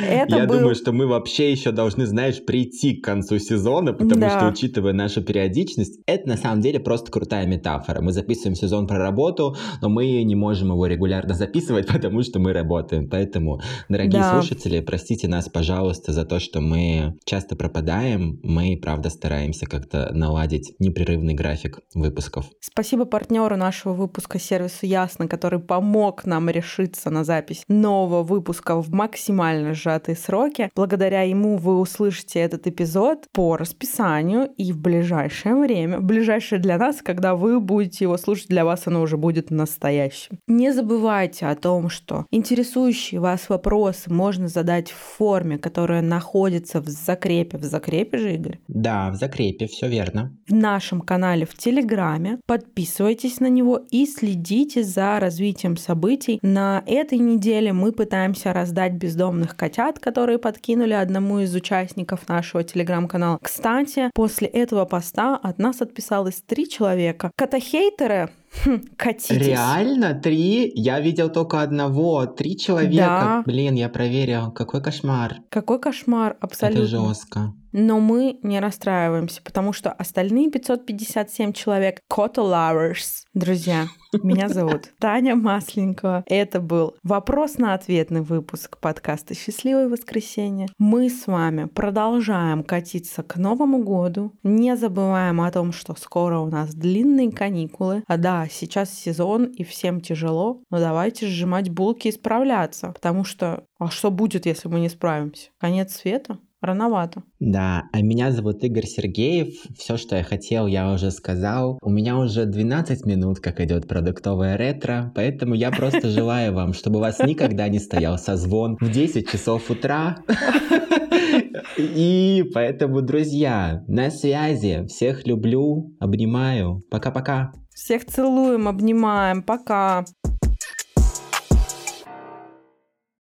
Это 0.01 0.38
Я 0.38 0.45
был... 0.45 0.57
думаю, 0.57 0.75
что 0.75 0.91
мы 0.91 1.07
вообще 1.07 1.51
еще 1.51 1.71
должны, 1.71 2.05
знаешь, 2.05 2.43
прийти 2.43 2.95
к 2.95 3.03
концу 3.03 3.39
сезона, 3.39 3.93
потому 3.93 4.21
да. 4.21 4.38
что, 4.38 4.47
учитывая 4.47 4.93
нашу 4.93 5.21
периодичность, 5.21 5.99
это 6.05 6.27
на 6.27 6.38
самом 6.38 6.62
деле 6.62 6.79
просто 6.79 7.12
крутая 7.12 7.45
метафора. 7.47 8.01
Мы 8.01 8.12
записываем 8.12 8.55
сезон 8.55 8.88
про 8.88 8.97
работу, 8.97 9.55
но 9.81 9.89
мы 9.89 10.23
не 10.23 10.35
можем 10.35 10.69
его 10.69 10.85
регулярно 10.85 11.33
записывать, 11.33 11.88
потому 11.93 12.21
что 12.23 12.39
мы 12.39 12.53
работаем. 12.53 13.09
Поэтому, 13.09 13.62
дорогие 13.88 14.21
да. 14.21 14.33
слушатели, 14.33 14.79
простите 14.79 15.27
нас, 15.27 15.49
пожалуйста, 15.49 16.12
за 16.12 16.25
то, 16.25 16.39
что 16.39 16.62
мы 16.62 17.17
часто 17.25 17.55
пропадаем. 17.55 18.39
Мы, 18.43 18.79
правда, 18.81 19.09
стараемся 19.09 19.65
как-то 19.65 20.12
наладить 20.13 20.73
непрерывный 20.79 21.33
график 21.33 21.79
выпусков. 21.93 22.45
Спасибо 22.59 23.05
партнеру 23.05 23.57
нашего 23.57 23.93
выпуска 23.93 24.39
сервису 24.39 24.69
Ясно, 24.81 25.27
который 25.27 25.59
помог 25.59 26.25
нам 26.25 26.49
решиться 26.49 27.09
на 27.09 27.23
запись 27.23 27.63
нового 27.67 28.23
выпуска 28.23 28.75
в 28.81 28.91
максимально 28.91 29.19
максимально 29.19 29.73
сжатые 29.89 30.15
сроки. 30.15 30.69
Благодаря 30.75 31.23
ему 31.23 31.58
вы 31.58 31.80
услышите 31.80 32.39
этот 32.39 32.67
эпизод 32.67 33.25
по 33.32 33.58
расписанию 33.58 34.49
и 34.58 34.71
в 34.71 34.80
ближайшее 34.80 35.56
время, 35.56 35.99
в 35.99 36.04
ближайшее 36.04 36.60
для 36.60 36.78
нас, 36.78 36.97
когда 37.02 37.36
вы 37.36 37.60
будете 37.60 38.06
его 38.06 38.17
слушать, 38.17 38.47
для 38.49 38.65
вас 38.65 38.84
оно 38.86 39.02
уже 39.02 39.17
будет 39.17 39.49
настоящим. 39.49 40.39
Не 40.47 40.71
забывайте 40.71 41.48
о 41.48 41.56
том, 41.56 41.90
что 41.90 42.25
интересующие 42.31 43.19
вас 43.19 43.50
вопросы 43.50 44.13
можно 44.13 44.48
задать 44.48 44.92
в 44.92 44.96
форме, 45.17 45.58
которая 45.58 46.02
находится 46.02 46.81
в 46.81 46.87
закрепе. 46.87 47.58
В 47.58 47.63
закрепе 47.63 48.17
же, 48.17 48.33
Игорь? 48.35 48.60
Да, 48.67 49.10
в 49.10 49.15
закрепе, 49.15 49.65
все 49.67 49.87
верно. 49.87 50.37
В 50.48 50.54
нашем 50.54 51.02
канале 51.02 51.46
в 51.46 51.56
Телеграме. 51.56 52.40
Подписывайтесь 52.46 53.40
на 53.40 53.48
него 53.48 53.81
и 53.90 54.06
следите 54.06 54.83
за 54.83 55.19
развитием 55.19 55.77
событий. 55.77 56.40
На 56.42 56.83
этой 56.85 57.17
неделе 57.17 57.73
мы 57.73 57.92
пытаемся 57.92 58.54
раздать 58.54 58.94
бездомных 58.94 59.56
котят, 59.56 59.79
которые 60.00 60.40
подкинули 60.40 60.94
одному 60.94 61.40
из 61.40 61.56
участников 61.56 62.27
нашего 62.27 62.63
Телеграм-канала. 62.63 63.40
Кстати, 63.42 64.12
после 64.13 64.48
этого 64.48 64.84
поста 64.86 65.38
от 65.38 65.58
нас 65.58 65.82
отписалось 65.82 66.44
три 66.46 66.67
человека. 66.67 67.32
Котохейтеры 67.38 68.30
Хм, 68.65 68.82
катитесь. 68.98 69.48
Реально? 69.48 70.15
Три? 70.15 70.71
Я 70.75 71.00
видел 71.00 71.30
только 71.30 71.62
одного. 71.62 72.25
Три 72.25 72.58
человека. 72.58 72.96
Да. 72.96 73.44
Блин, 73.46 73.75
я 73.75 73.90
проверил. 73.90 74.52
Какой 74.52 74.82
кошмар. 74.82 75.36
Какой 75.50 75.80
кошмар, 75.80 76.36
абсолютно. 76.42 76.80
Это 76.82 76.88
жестко. 76.88 77.54
Но 77.72 78.00
мы 78.00 78.40
не 78.44 78.60
расстраиваемся, 78.60 79.42
потому 79.44 79.74
что 79.74 79.92
остальные 79.92 80.50
557 80.52 81.54
человек— 81.54 82.00
Koto 82.12 82.44
Lovers. 82.44 83.24
Друзья, 83.34 83.88
меня 84.24 84.50
зовут 84.50 84.92
Таня 85.00 85.36
Масленькова. 85.36 86.24
Это 86.26 86.60
был 86.60 86.96
вопрос 87.04 87.58
на 87.58 87.74
ответный 87.74 88.22
выпуск 88.22 88.78
подкаста 88.80 89.36
«Счастливое 89.36 89.88
воскресенье». 89.88 90.67
Мы 90.80 91.10
с 91.10 91.28
вами 91.28 91.65
продолжаем 91.65 92.63
катиться 92.63 93.22
к 93.22 93.36
Новому 93.36 93.84
году. 93.84 94.34
Не 94.44 94.76
забываем 94.76 95.42
о 95.42 95.52
том, 95.52 95.72
что 95.72 95.96
скоро 95.96 96.40
у 96.40 96.50
нас 96.50 96.74
длинные 96.74 97.32
каникулы. 97.32 98.04
А 98.08 98.17
да, 98.17 98.48
сейчас 98.50 98.92
сезон 98.92 99.46
и 99.46 99.63
всем 99.63 100.02
тяжело, 100.02 100.63
но 100.70 100.80
давайте 100.80 101.28
сжимать 101.28 101.70
булки 101.70 102.08
и 102.08 102.12
справляться, 102.12 102.92
потому 102.94 103.24
что 103.24 103.63
а 103.78 103.90
что 103.90 104.12
будет, 104.12 104.46
если 104.46 104.67
мы 104.67 104.82
не 104.82 104.90
справимся? 104.90 105.50
Конец 105.58 105.96
света? 105.96 106.40
Рановато. 106.62 107.23
Да, 107.39 107.83
а 107.93 108.01
меня 108.01 108.31
зовут 108.31 108.63
Игорь 108.63 108.85
Сергеев. 108.85 109.53
Все, 109.77 109.97
что 109.97 110.15
я 110.15 110.23
хотел, 110.23 110.67
я 110.67 110.91
уже 110.91 111.12
сказал. 111.12 111.79
У 111.81 111.89
меня 111.89 112.17
уже 112.17 112.45
12 112.45 113.05
минут, 113.05 113.39
как 113.39 113.62
идет 113.62 113.87
продуктовая 113.87 114.57
ретро, 114.57 115.12
поэтому 115.15 115.55
я 115.55 115.71
просто 115.71 116.10
желаю 116.10 116.53
вам, 116.53 116.73
чтобы 116.73 116.97
у 116.97 117.01
вас 117.01 117.19
никогда 117.19 117.69
не 117.69 117.79
стоял 117.79 118.17
созвон 118.17 118.77
в 118.81 118.91
10 118.91 119.29
часов 119.29 119.69
утра. 119.69 120.17
И 121.77 122.43
поэтому, 122.53 123.01
друзья, 123.01 123.83
на 123.87 124.12
связи. 124.12 124.85
Всех 124.87 125.25
люблю, 125.25 125.95
обнимаю. 125.99 126.81
Пока-пока. 126.89 127.51
Всех 127.73 128.05
целуем, 128.05 128.67
обнимаем. 128.67 129.41
Пока. 129.41 130.03